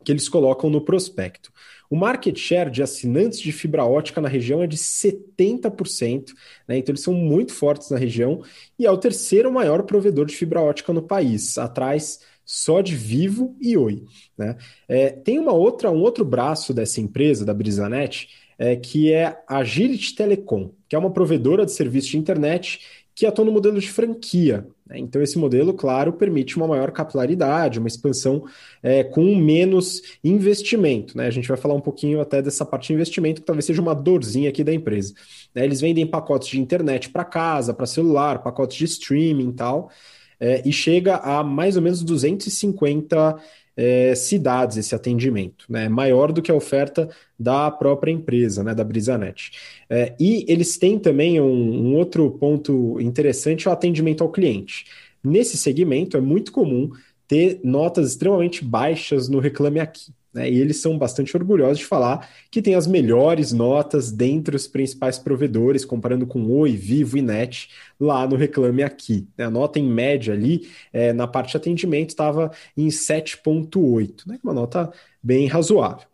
[0.04, 1.50] que eles colocam no prospecto.
[1.90, 6.32] O market share de assinantes de fibra ótica na região é de 70%,
[6.66, 6.78] né?
[6.78, 8.42] então eles são muito fortes na região
[8.78, 13.56] e é o terceiro maior provedor de fibra ótica no país, atrás só de Vivo
[13.60, 14.04] e Oi.
[14.36, 14.56] Né?
[14.88, 18.28] É, tem uma outra, um outro braço dessa empresa, da Brisanet,
[18.58, 22.80] é, que é a Agility Telecom, que é uma provedora de serviço de internet
[23.14, 24.66] que atua no modelo de franquia.
[24.86, 24.98] Né?
[24.98, 28.44] Então, esse modelo, claro, permite uma maior capilaridade, uma expansão
[28.82, 31.16] é, com menos investimento.
[31.16, 31.26] Né?
[31.26, 33.94] A gente vai falar um pouquinho até dessa parte de investimento, que talvez seja uma
[33.94, 35.14] dorzinha aqui da empresa.
[35.54, 35.64] Né?
[35.64, 39.90] Eles vendem pacotes de internet para casa, para celular, pacotes de streaming e tal,
[40.38, 43.36] é, e chega a mais ou menos 250
[43.76, 45.88] é, cidades esse atendimento, né?
[45.88, 47.08] Maior do que a oferta
[47.38, 48.74] da própria empresa, né?
[48.74, 49.52] Da Brisanet.
[49.90, 54.86] É, e eles têm também um, um outro ponto interessante, é o atendimento ao cliente.
[55.22, 56.90] Nesse segmento é muito comum
[57.26, 60.12] ter notas extremamente baixas no Reclame Aqui.
[60.34, 60.50] Né?
[60.50, 65.18] E eles são bastante orgulhosos de falar que tem as melhores notas dentre os principais
[65.18, 69.28] provedores, comparando com Oi, Vivo e Net, lá no Reclame Aqui.
[69.38, 69.44] Né?
[69.44, 74.38] A nota em média ali, é, na parte de atendimento, estava em 7,8, né?
[74.42, 76.06] uma nota bem razoável.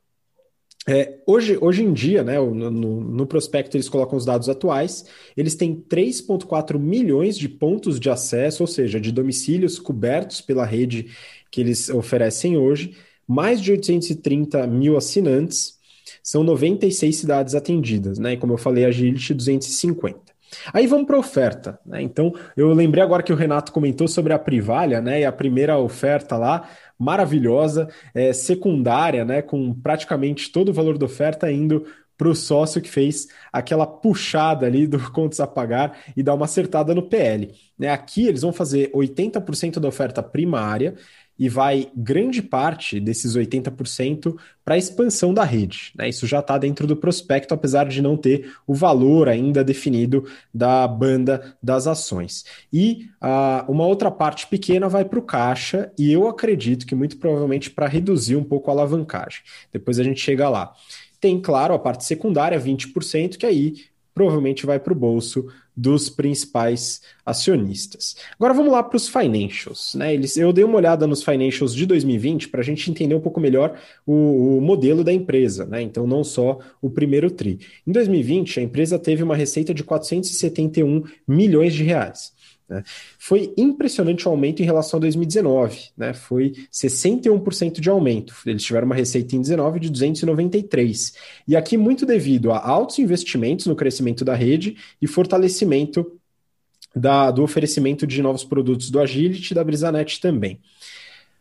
[0.88, 5.04] É, hoje, hoje em dia, né, no, no, prospecto eles colocam os dados atuais,
[5.36, 11.10] eles têm 3,4 milhões de pontos de acesso, ou seja, de domicílios cobertos pela rede
[11.50, 12.96] que eles oferecem hoje,
[13.30, 15.78] mais de 830 mil assinantes,
[16.20, 18.32] são 96 cidades atendidas, né?
[18.32, 20.18] E como eu falei, a Agility 250.
[20.72, 22.02] Aí vamos para a oferta, né?
[22.02, 25.20] Então, eu lembrei agora que o Renato comentou sobre a Privalha, né?
[25.20, 26.68] E a primeira oferta lá,
[26.98, 29.42] maravilhosa, é, secundária, né?
[29.42, 31.86] Com praticamente todo o valor da oferta indo
[32.18, 36.46] para o sócio que fez aquela puxada ali do contas a pagar e dar uma
[36.46, 37.54] acertada no PL.
[37.78, 37.88] Né?
[37.88, 40.96] Aqui eles vão fazer 80% da oferta primária
[41.40, 45.90] e vai grande parte desses 80% para a expansão da rede.
[45.96, 46.10] Né?
[46.10, 50.86] Isso já está dentro do prospecto, apesar de não ter o valor ainda definido da
[50.86, 52.44] banda das ações.
[52.70, 57.16] E uh, uma outra parte pequena vai para o caixa, e eu acredito que muito
[57.16, 59.40] provavelmente para reduzir um pouco a alavancagem.
[59.72, 60.74] Depois a gente chega lá.
[61.18, 63.76] Tem, claro, a parte secundária, 20%, que aí
[64.12, 65.46] provavelmente vai para o bolso
[65.80, 68.14] dos principais acionistas.
[68.34, 69.94] Agora vamos lá para os financials.
[69.94, 70.12] Né?
[70.12, 73.40] Eles, eu dei uma olhada nos financials de 2020 para a gente entender um pouco
[73.40, 75.80] melhor o, o, modelo da empresa, né?
[75.80, 77.60] então não só o primeiro TRI.
[77.86, 82.34] Em 2020, a empresa teve uma receita de 471 milhões de reais.
[82.70, 82.84] Né?
[83.18, 86.14] Foi impressionante o aumento em relação a 2019, né?
[86.14, 88.32] foi 61% de aumento.
[88.46, 91.14] Eles tiveram uma receita em 19 de 293.
[91.48, 96.12] E aqui muito devido a altos investimentos no crescimento da rede e fortalecimento
[96.94, 100.60] da, do oferecimento de novos produtos do Agility e da Brisanet também.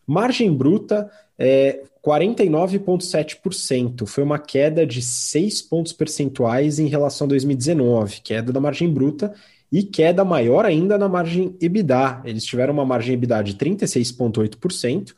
[0.06, 8.22] Margem bruta é 49,7%, foi uma queda de 6 pontos percentuais em relação a 2019,
[8.22, 9.34] queda da margem bruta,
[9.72, 12.22] e queda maior ainda na margem EBITDA.
[12.26, 15.14] Eles tiveram uma margem EBITDA de 36,8%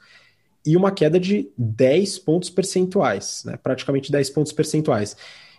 [0.66, 3.58] e uma queda de 10 pontos percentuais, né?
[3.62, 5.16] praticamente 10 pontos percentuais.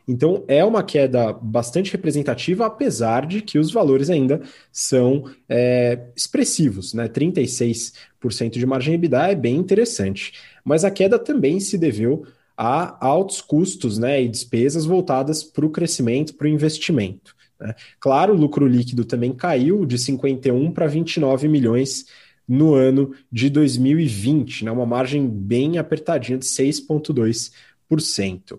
[0.06, 4.40] Então é uma queda bastante representativa, apesar de que os valores ainda
[4.70, 7.08] são é, expressivos, né?
[7.08, 7.92] 36%
[8.50, 10.32] de margem EBITDA é bem interessante.
[10.64, 12.26] Mas a queda também se deveu
[12.56, 17.34] a altos custos né, e despesas voltadas para o crescimento, para o investimento.
[17.62, 17.74] Né?
[18.00, 22.06] Claro, o lucro líquido também caiu de 51 para 29 milhões
[22.46, 24.72] no ano de 2020, né?
[24.72, 28.58] uma margem bem apertadinha de 6,2%.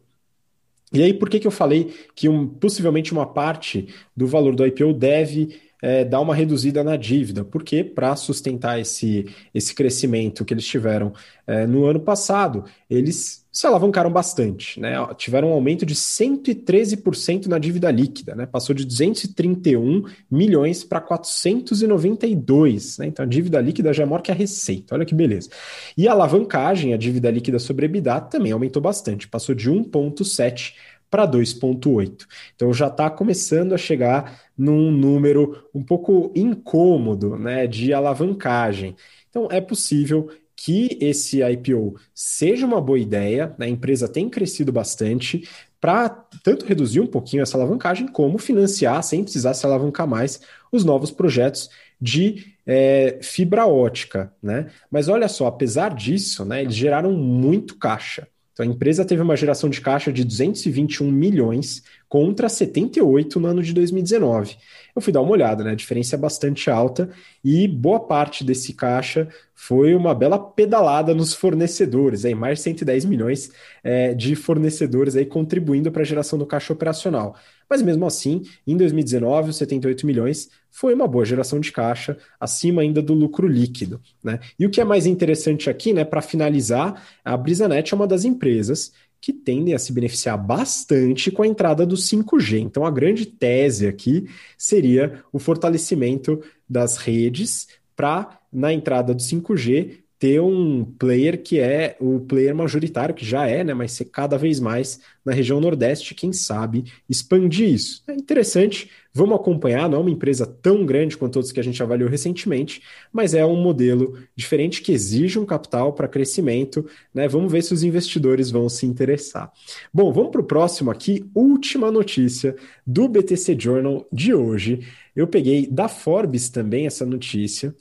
[0.94, 4.66] E aí, por que, que eu falei que um, possivelmente uma parte do valor do
[4.66, 7.44] IPO deve é, dar uma reduzida na dívida?
[7.44, 11.12] Porque para sustentar esse, esse crescimento que eles tiveram
[11.46, 14.94] é, no ano passado, eles se alavancaram bastante, né?
[15.16, 18.48] Tiveram um aumento de 113% na dívida líquida, né?
[18.48, 23.08] Passou de 231 milhões para 492, né?
[23.08, 24.96] Então a dívida líquida já é maior que a receita.
[24.96, 25.50] Olha que beleza.
[25.96, 30.74] E a alavancagem, a dívida líquida sobre EBITDA também aumentou bastante, passou de 1.7
[31.14, 32.26] para 2,8.
[32.56, 38.96] Então já está começando a chegar num número um pouco incômodo né, de alavancagem.
[39.30, 43.68] Então é possível que esse IPO seja uma boa ideia, né?
[43.68, 45.48] a empresa tem crescido bastante,
[45.80, 46.10] para
[46.44, 50.42] tanto reduzir um pouquinho essa alavancagem, como financiar, sem precisar se alavancar mais,
[50.72, 51.70] os novos projetos
[52.02, 54.34] de é, fibra ótica.
[54.42, 54.72] Né?
[54.90, 58.28] Mas olha só, apesar disso, né, eles geraram muito caixa.
[58.54, 63.64] Então a empresa teve uma geração de caixa de 221 milhões contra 78 no ano
[63.64, 64.56] de 2019.
[64.96, 65.72] Eu fui dar uma olhada, né?
[65.72, 67.10] A diferença é bastante alta
[67.44, 73.06] e boa parte desse caixa foi uma bela pedalada nos fornecedores, aí mais de 110
[73.06, 73.52] milhões
[73.84, 77.36] é, de fornecedores aí contribuindo para a geração do caixa operacional.
[77.68, 82.82] Mas mesmo assim, em 2019, os 78 milhões foi uma boa geração de caixa, acima
[82.82, 84.02] ainda do lucro líquido.
[84.24, 84.40] Né?
[84.58, 88.26] E o que é mais interessante aqui, né, para finalizar, a Brisanet é uma das
[88.26, 92.60] empresas que tendem a se beneficiar bastante com a entrada do 5G.
[92.60, 100.00] Então, a grande tese aqui seria o fortalecimento das redes para, na entrada do 5G,
[100.18, 104.38] ter um player que é o player majoritário, que já é, né, mas ser cada
[104.38, 108.02] vez mais na região Nordeste, quem sabe expandir isso.
[108.08, 111.82] É interessante, Vamos acompanhar, não é uma empresa tão grande quanto outros que a gente
[111.84, 116.84] avaliou recentemente, mas é um modelo diferente que exige um capital para crescimento,
[117.14, 117.28] né?
[117.28, 119.52] Vamos ver se os investidores vão se interessar.
[119.94, 122.56] Bom, vamos para o próximo aqui, última notícia
[122.88, 124.80] do BTC Journal de hoje.
[125.16, 127.76] Eu peguei da Forbes também essa notícia.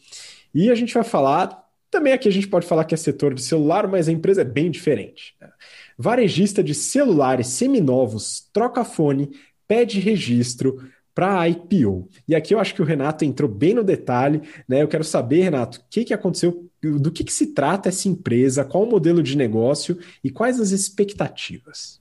[0.54, 1.62] E a gente vai falar
[1.92, 4.44] também aqui a gente pode falar que é setor de celular, mas a empresa é
[4.46, 5.34] bem diferente.
[5.38, 5.50] Né?
[5.98, 9.30] Varejista de celulares seminovos troca fone,
[9.68, 10.82] pede registro
[11.14, 12.08] para IPO.
[12.26, 14.82] E aqui eu acho que o Renato entrou bem no detalhe, né?
[14.82, 18.64] Eu quero saber, Renato, o que, que aconteceu, do que, que se trata essa empresa,
[18.64, 22.00] qual o modelo de negócio e quais as expectativas.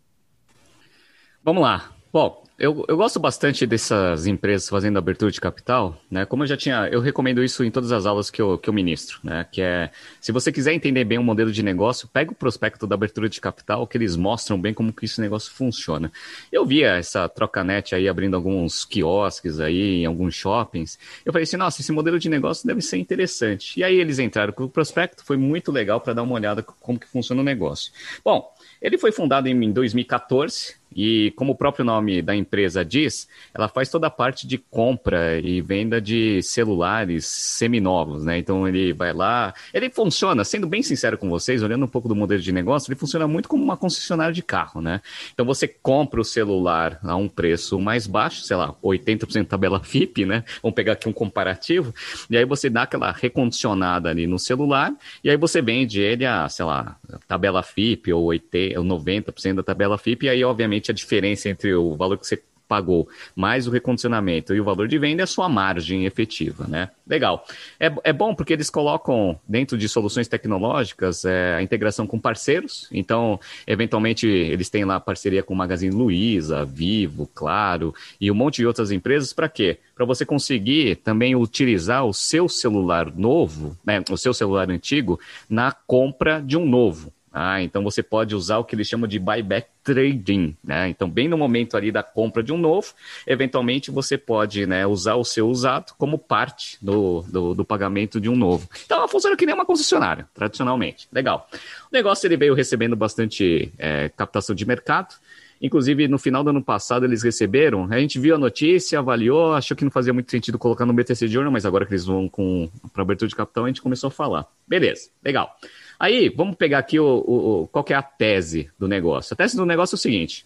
[1.43, 1.91] Vamos lá.
[2.13, 6.27] Bom, eu, eu gosto bastante dessas empresas fazendo abertura de capital, né?
[6.27, 8.73] Como eu já tinha, eu recomendo isso em todas as aulas que eu, que eu
[8.73, 9.47] ministro, né?
[9.51, 9.89] Que é,
[10.19, 13.41] se você quiser entender bem o modelo de negócio, pega o prospecto da abertura de
[13.41, 16.11] capital, que eles mostram bem como que esse negócio funciona.
[16.51, 20.99] Eu via essa troca-net aí abrindo alguns quiosques aí em alguns shoppings.
[21.25, 23.79] Eu falei assim, nossa, esse modelo de negócio deve ser interessante.
[23.79, 26.99] E aí eles entraram com o prospecto, foi muito legal para dar uma olhada como
[26.99, 27.91] que funciona o negócio.
[28.23, 33.67] Bom, ele foi fundado em 2014 e, como o próprio nome da empresa diz, ela
[33.67, 38.37] faz toda a parte de compra e venda de celulares seminovos, né?
[38.37, 42.15] Então ele vai lá, ele funciona, sendo bem sincero com vocês, olhando um pouco do
[42.15, 45.01] modelo de negócio, ele funciona muito como uma concessionária de carro, né?
[45.33, 50.25] Então você compra o celular a um preço mais baixo, sei lá, 80% tabela FIP,
[50.25, 50.43] né?
[50.61, 51.93] Vamos pegar aqui um comparativo,
[52.29, 56.47] e aí você dá aquela recondicionada ali no celular, e aí você vende ele a,
[56.49, 60.93] sei lá, tabela FIP ou 80, ou 90% da tabela FIP, e aí obviamente a
[60.93, 63.05] diferença entre o valor que você pagou
[63.35, 66.89] mais o recondicionamento e o valor de venda é a sua margem efetiva, né?
[67.05, 67.45] Legal.
[67.77, 72.87] É, é bom porque eles colocam dentro de soluções tecnológicas é, a integração com parceiros.
[72.89, 78.57] Então, eventualmente, eles têm lá parceria com o Magazine Luiza, Vivo, Claro e um monte
[78.57, 79.33] de outras empresas.
[79.33, 79.77] Para quê?
[79.93, 85.19] Para você conseguir também utilizar o seu celular novo, né, o seu celular antigo,
[85.49, 87.11] na compra de um novo.
[87.33, 90.89] Ah, então você pode usar o que eles chamam de buyback trading, né?
[90.89, 92.93] Então, bem no momento ali da compra de um novo,
[93.25, 98.29] eventualmente você pode né, usar o seu usado como parte do, do, do, pagamento de
[98.29, 98.69] um novo.
[98.85, 101.07] Então, ela funciona que nem uma concessionária, tradicionalmente.
[101.11, 101.47] Legal.
[101.89, 105.15] O negócio ele veio recebendo bastante é, captação de mercado.
[105.61, 107.87] Inclusive, no final do ano passado, eles receberam.
[107.91, 111.27] A gente viu a notícia, avaliou, achou que não fazia muito sentido colocar no BTC
[111.27, 114.11] Journal, mas agora que eles vão com para abertura de capital, a gente começou a
[114.11, 114.47] falar.
[114.67, 115.55] Beleza, legal.
[116.01, 119.35] Aí, vamos pegar aqui o, o, qual é a tese do negócio.
[119.35, 120.43] A tese do negócio é o seguinte: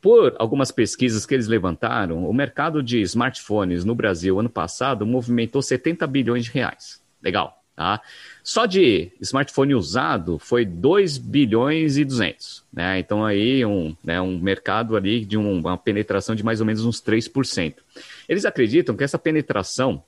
[0.00, 5.60] por algumas pesquisas que eles levantaram, o mercado de smartphones no Brasil ano passado movimentou
[5.60, 7.02] 70 bilhões de reais.
[7.20, 8.00] Legal, tá?
[8.44, 13.00] Só de smartphone usado foi 2 bilhões e 200, né?
[13.00, 16.84] Então aí um, né, um mercado ali de um, uma penetração de mais ou menos
[16.84, 17.74] uns 3%.
[18.28, 20.04] Eles acreditam que essa penetração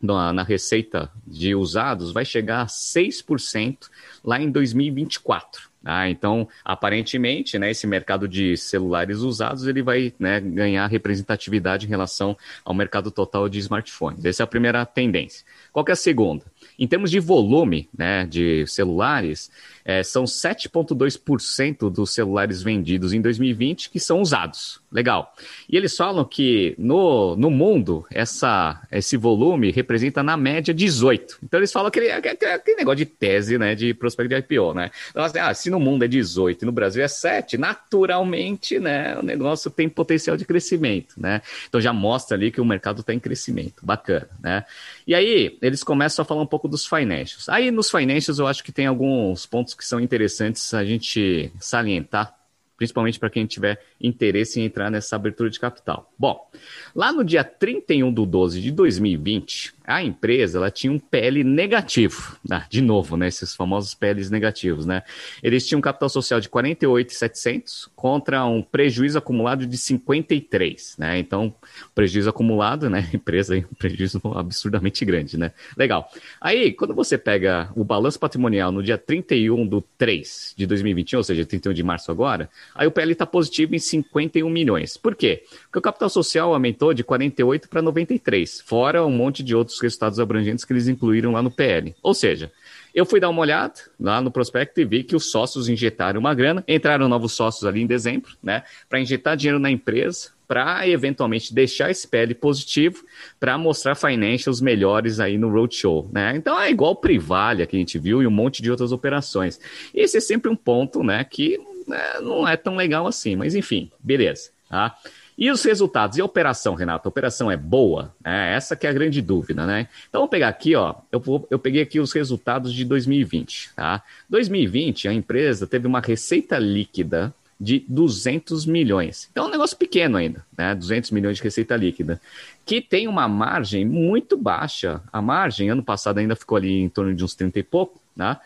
[0.00, 3.88] na, na, receita de usados vai chegar a 6%
[4.24, 5.70] lá em 2024.
[5.88, 11.88] Ah, então, aparentemente, né, esse mercado de celulares usados ele vai né, ganhar representatividade em
[11.88, 14.24] relação ao mercado total de smartphones.
[14.24, 15.46] Essa é a primeira tendência.
[15.72, 16.44] Qual é a segunda?
[16.76, 19.48] Em termos de volume né, de celulares,
[19.86, 24.80] é, são 7,2% dos celulares vendidos em 2020 que são usados.
[24.90, 25.32] Legal.
[25.68, 31.38] E eles falam que no, no mundo essa, esse volume representa na média 18.
[31.44, 34.74] Então eles falam aquele, aquele negócio de tese né, de prospecto de IPO.
[34.74, 34.90] Né?
[35.10, 39.16] Então, assim, ah, se no mundo é 18 e no Brasil é 7, naturalmente né,
[39.16, 41.14] o negócio tem potencial de crescimento.
[41.16, 41.42] Né?
[41.68, 43.86] Então já mostra ali que o mercado está em crescimento.
[43.86, 44.28] Bacana.
[44.42, 44.64] Né?
[45.06, 47.48] E aí eles começam a falar um pouco dos financials.
[47.48, 52.34] Aí nos financials eu acho que tem alguns pontos que são interessantes a gente salientar,
[52.76, 56.12] principalmente para quem tiver interesse em entrar nessa abertura de capital.
[56.18, 56.50] Bom,
[56.94, 62.36] lá no dia 31 de 12 de 2020, a empresa ela tinha um PL negativo.
[62.50, 65.02] Ah, de novo, né, esses famosos PLs negativos, né?
[65.42, 71.18] Eles tinham um capital social de 48,700 contra um prejuízo acumulado de 53, né?
[71.18, 71.54] Então,
[71.94, 75.52] prejuízo acumulado, né, empresa um prejuízo absurdamente grande, né?
[75.76, 76.10] Legal.
[76.40, 81.24] Aí, quando você pega o balanço patrimonial no dia 31 do 3 de 2021, ou
[81.24, 84.96] seja, 31 de março agora, aí o PL está positivo em 51 milhões.
[84.96, 85.44] Por quê?
[85.64, 90.18] Porque o capital social aumentou de 48 para 93, fora um monte de outros resultados
[90.20, 91.94] abrangentes que eles incluíram lá no PL.
[92.02, 92.50] Ou seja,
[92.94, 96.32] eu fui dar uma olhada lá no prospecto e vi que os sócios injetaram uma
[96.32, 101.52] grana, entraram novos sócios ali em dezembro, né, para injetar dinheiro na empresa, para eventualmente
[101.52, 103.04] deixar esse PL positivo,
[103.38, 106.34] para mostrar financials melhores aí no roadshow, né?
[106.36, 109.60] Então é igual Privalha que a gente viu e um monte de outras operações.
[109.92, 113.90] Esse é sempre um ponto, né, que né, não é tão legal assim, mas enfim,
[114.00, 114.96] beleza, tá?
[115.38, 116.16] E os resultados?
[116.16, 117.06] E a operação, Renato?
[117.06, 118.14] A operação é boa?
[118.24, 119.88] É, essa que é a grande dúvida, né?
[120.08, 120.94] Então, vamos pegar aqui, ó.
[121.12, 124.02] Eu, vou, eu peguei aqui os resultados de 2020, tá?
[124.30, 129.28] 2020, a empresa teve uma receita líquida de 200 milhões.
[129.30, 130.74] Então, é um negócio pequeno ainda, né?
[130.74, 132.20] 200 milhões de receita líquida,
[132.64, 135.02] que tem uma margem muito baixa.
[135.12, 138.38] A margem, ano passado, ainda ficou ali em torno de uns 30 e pouco, né?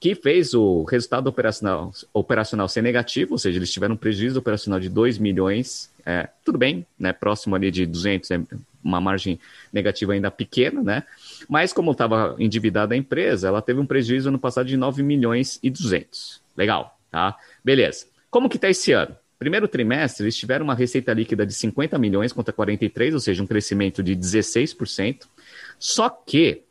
[0.00, 4.78] que fez o resultado operacional, operacional ser negativo, ou seja, eles tiveram um prejuízo operacional
[4.78, 8.40] de 2 milhões, é, tudo bem, né, próximo ali de 200, é
[8.82, 9.38] uma margem
[9.70, 11.02] negativa ainda pequena, né,
[11.46, 15.58] mas como estava endividada a empresa, ela teve um prejuízo no passado de 9 milhões
[15.62, 16.40] e 200.
[16.56, 17.36] Legal, tá?
[17.62, 18.06] Beleza.
[18.30, 19.14] Como que está esse ano?
[19.38, 23.46] Primeiro trimestre, eles tiveram uma receita líquida de 50 milhões contra 43, ou seja, um
[23.46, 25.26] crescimento de 16%.
[25.78, 26.62] Só que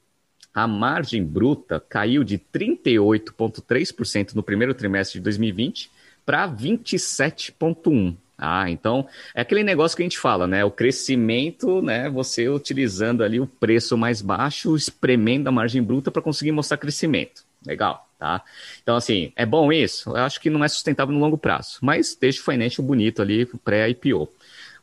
[0.51, 5.91] a margem bruta caiu de 38,3% no primeiro trimestre de 2020
[6.25, 8.17] para 27,1%.
[8.37, 10.63] Ah, então é aquele negócio que a gente fala, né?
[10.63, 12.09] O crescimento, né?
[12.09, 17.43] Você utilizando ali o preço mais baixo, espremendo a margem bruta para conseguir mostrar crescimento.
[17.65, 18.43] Legal, tá?
[18.83, 20.11] Então, assim, é bom isso?
[20.11, 23.45] Eu acho que não é sustentável no longo prazo, mas deixa o financial bonito ali
[23.45, 24.29] pré-IPO.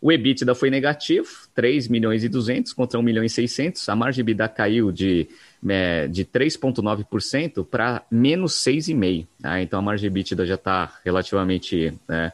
[0.01, 3.89] O EBITDA foi negativo, 3 milhões e 200 contra 1 milhão e 600.
[3.89, 5.29] A margem EBITDA caiu de
[5.67, 9.27] é, de 3,9% para menos 6,5%.
[9.41, 9.63] Tá?
[9.63, 12.33] Então a margem EBITDA já está relativamente né,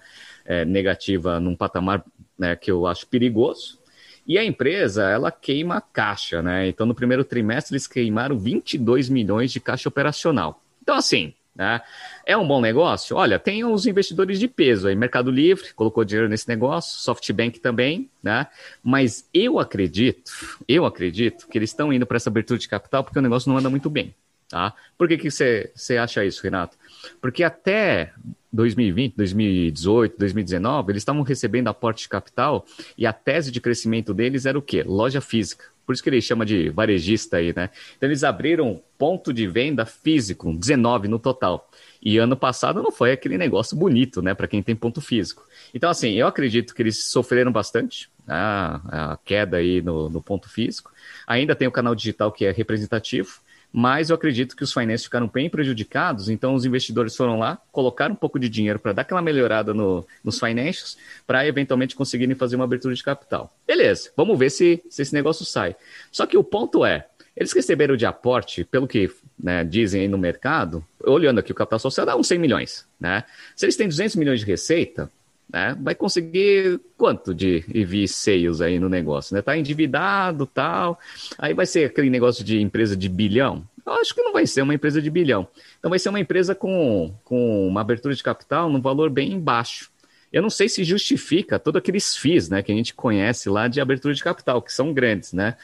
[0.50, 2.04] é, negativa num patamar
[2.36, 3.78] né, que eu acho perigoso.
[4.26, 6.66] E a empresa, ela queima caixa, né?
[6.68, 10.60] Então, no primeiro trimestre, eles queimaram 22 milhões de caixa operacional.
[10.82, 11.80] Então, assim, né?
[12.26, 13.16] É um bom negócio?
[13.16, 18.10] Olha, tem os investidores de peso aí, Mercado Livre colocou dinheiro nesse negócio, SoftBank também,
[18.20, 18.48] né?
[18.82, 20.32] Mas eu acredito,
[20.66, 23.58] eu acredito que eles estão indo para essa abertura de capital porque o negócio não
[23.58, 24.14] anda muito bem,
[24.48, 24.74] tá?
[24.98, 26.76] Por que que você acha isso, Renato?
[27.20, 28.12] Porque até
[28.52, 32.64] 2020, 2018, 2019, eles estavam recebendo aporte de capital
[32.98, 34.82] e a tese de crescimento deles era o quê?
[34.82, 35.64] Loja física.
[35.86, 37.68] Por isso que ele chama de varejista aí, né?
[37.96, 41.68] Então eles abriram ponto de venda físico, 19 no total.
[42.00, 45.44] E ano passado não foi aquele negócio bonito, né, para quem tem ponto físico.
[45.74, 50.48] Então, assim, eu acredito que eles sofreram bastante né, a queda aí no, no ponto
[50.48, 50.92] físico.
[51.26, 53.40] Ainda tem o canal digital que é representativo
[53.72, 58.14] mas eu acredito que os financeiros ficaram bem prejudicados, então os investidores foram lá, colocaram
[58.14, 60.96] um pouco de dinheiro para dar aquela melhorada no, nos financials,
[61.26, 63.54] para eventualmente conseguirem fazer uma abertura de capital.
[63.66, 65.76] Beleza, vamos ver se, se esse negócio sai.
[66.10, 67.06] Só que o ponto é,
[67.36, 71.78] eles receberam de aporte, pelo que né, dizem aí no mercado, olhando aqui o capital
[71.78, 72.86] social, dá uns 100 milhões.
[72.98, 73.24] Né?
[73.54, 75.10] Se eles têm 200 milhões de receita,
[75.52, 79.42] né, vai conseguir quanto de EV sales aí no negócio, né?
[79.42, 80.98] Tá endividado, tal.
[81.38, 83.66] Aí vai ser aquele negócio de empresa de bilhão.
[83.84, 85.48] Eu acho que não vai ser uma empresa de bilhão.
[85.78, 89.90] Então vai ser uma empresa com, com uma abertura de capital num valor bem baixo.
[90.32, 93.80] Eu não sei se justifica todos aqueles FIIs, né, que a gente conhece lá de
[93.80, 95.56] abertura de capital, que são grandes, né?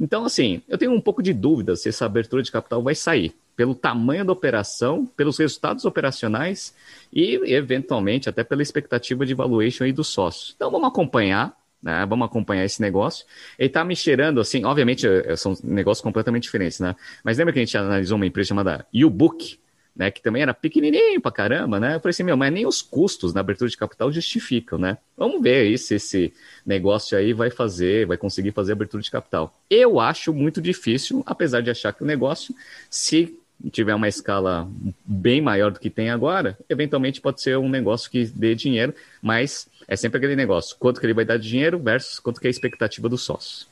[0.00, 3.34] Então, assim, eu tenho um pouco de dúvida se essa abertura de capital vai sair
[3.56, 6.74] pelo tamanho da operação, pelos resultados operacionais
[7.12, 10.52] e, eventualmente, até pela expectativa de valuation aí dos sócios.
[10.56, 12.04] Então, vamos acompanhar, né?
[12.06, 13.26] Vamos acompanhar esse negócio.
[13.58, 16.96] Ele está me cheirando, assim, obviamente, eh, são negócios completamente diferentes, né?
[17.22, 19.58] Mas lembra que a gente analisou uma empresa chamada YouBook,
[19.94, 21.94] né, que também era pequenininho pra caramba, né?
[21.94, 24.98] Eu falei assim, meu, mas nem os custos na abertura de capital justificam, né?
[25.16, 26.32] Vamos ver aí se esse
[26.66, 29.54] negócio aí vai fazer, vai conseguir fazer abertura de capital.
[29.70, 32.52] Eu acho muito difícil, apesar de achar que o negócio,
[32.90, 33.38] se
[33.70, 34.68] tiver uma escala
[35.04, 39.66] bem maior do que tem agora, eventualmente pode ser um negócio que dê dinheiro, mas
[39.88, 42.48] é sempre aquele negócio, quanto que ele vai dar de dinheiro versus quanto que é
[42.48, 43.66] a expectativa do sócio.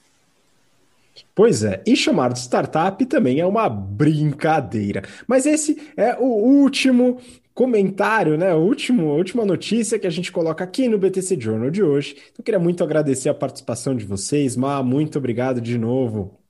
[1.34, 5.02] Pois é, e chamar de startup também é uma brincadeira.
[5.26, 7.20] Mas esse é o último
[7.54, 8.54] comentário, né?
[8.54, 12.14] Último, a última notícia que a gente coloca aqui no BTC Journal de hoje.
[12.16, 14.56] Então, eu queria muito agradecer a participação de vocês.
[14.56, 16.41] Ma, muito obrigado de novo.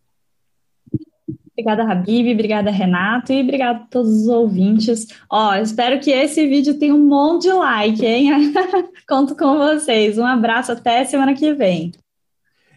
[1.53, 5.07] Obrigada, Habib, obrigada, Renato, e obrigado a todos os ouvintes.
[5.31, 8.53] Ó, espero que esse vídeo tenha um monte de like, hein?
[9.07, 10.17] Conto com vocês.
[10.17, 11.93] Um abraço, até semana que vem.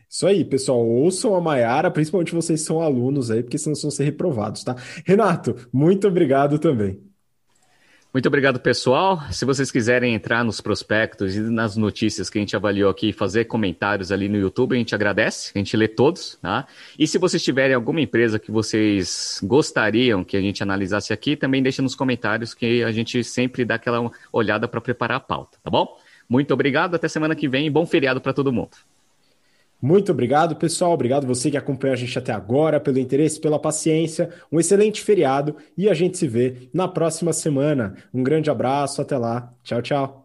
[0.10, 0.86] Isso aí, pessoal.
[0.86, 4.76] Ouçam a Maiara, principalmente vocês são alunos aí, porque senão vão ser reprovados, tá?
[5.06, 7.00] Renato, muito obrigado também.
[8.16, 9.22] Muito obrigado, pessoal.
[9.30, 13.44] Se vocês quiserem entrar nos prospectos e nas notícias que a gente avaliou aqui, fazer
[13.44, 16.66] comentários ali no YouTube, a gente agradece, a gente lê todos, tá?
[16.98, 21.62] E se vocês tiverem alguma empresa que vocês gostariam que a gente analisasse aqui, também
[21.62, 25.70] deixa nos comentários que a gente sempre dá aquela olhada para preparar a pauta, tá
[25.70, 26.00] bom?
[26.30, 28.78] Muito obrigado, até semana que vem e bom feriado para todo mundo.
[29.86, 30.94] Muito obrigado, pessoal.
[30.94, 34.32] Obrigado você que acompanhou a gente até agora, pelo interesse, pela paciência.
[34.52, 37.96] Um excelente feriado e a gente se vê na próxima semana.
[38.12, 39.54] Um grande abraço, até lá.
[39.64, 40.25] Tchau, tchau.